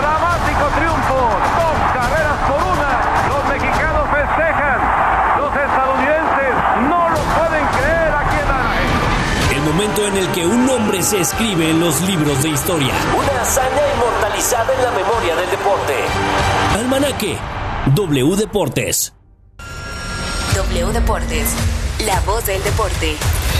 [0.01, 1.21] Dramático triunfo.
[1.61, 2.91] Dos carreras por una.
[3.29, 4.79] Los mexicanos festejan.
[5.39, 6.55] Los estadounidenses
[6.89, 8.95] no lo pueden creer aquí en Anaheim.
[9.57, 12.95] El momento en el que un nombre se escribe en los libros de historia.
[13.15, 15.95] Una hazaña inmortalizada en la memoria del deporte.
[16.75, 17.37] Almanaque.
[17.95, 19.13] W Deportes.
[20.71, 21.55] W Deportes,
[22.07, 23.15] la voz del deporte.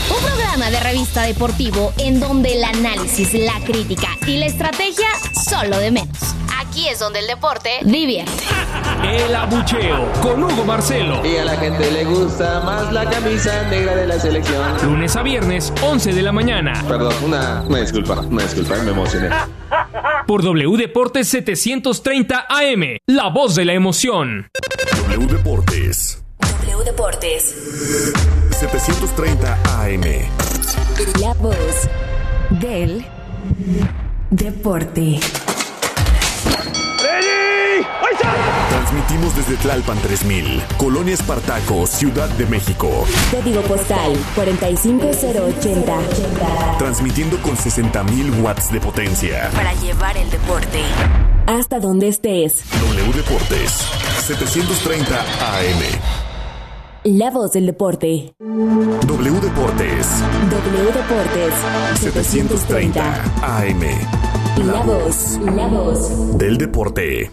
[0.09, 5.07] Un programa de revista deportivo en donde el análisis, la crítica y la estrategia
[5.49, 6.17] son lo de menos.
[6.59, 8.31] Aquí es donde el deporte divierte.
[9.03, 11.25] El abucheo con Hugo Marcelo.
[11.25, 14.77] Y a la gente le gusta más la camisa negra de la selección.
[14.83, 16.83] Lunes a viernes, 11 de la mañana.
[16.87, 19.29] Perdón, una, una disculpa, una disculpa, me emocioné.
[20.27, 24.49] Por W Deportes 730 AM, la voz de la emoción.
[25.09, 26.23] W Deportes.
[26.87, 27.53] W Deportes.
[28.51, 30.03] 730 AM.
[31.19, 31.89] La voz
[32.61, 33.05] del
[34.31, 35.19] deporte.
[38.69, 43.05] Transmitimos desde Tlalpan 3000, Colonia Espartaco, Ciudad de México.
[43.31, 45.97] Código postal 45080.
[46.79, 49.49] Transmitiendo con 60.000 watts de potencia.
[49.53, 50.81] Para llevar el deporte
[51.47, 52.63] hasta donde estés.
[52.71, 53.71] W Deportes
[54.25, 56.26] 730 AM.
[57.03, 58.33] La voz del deporte.
[58.39, 60.07] W Deportes.
[60.49, 61.53] W Deportes.
[61.99, 63.81] 730 AM.
[64.65, 66.37] La voz, la voz.
[66.37, 67.31] Del deporte.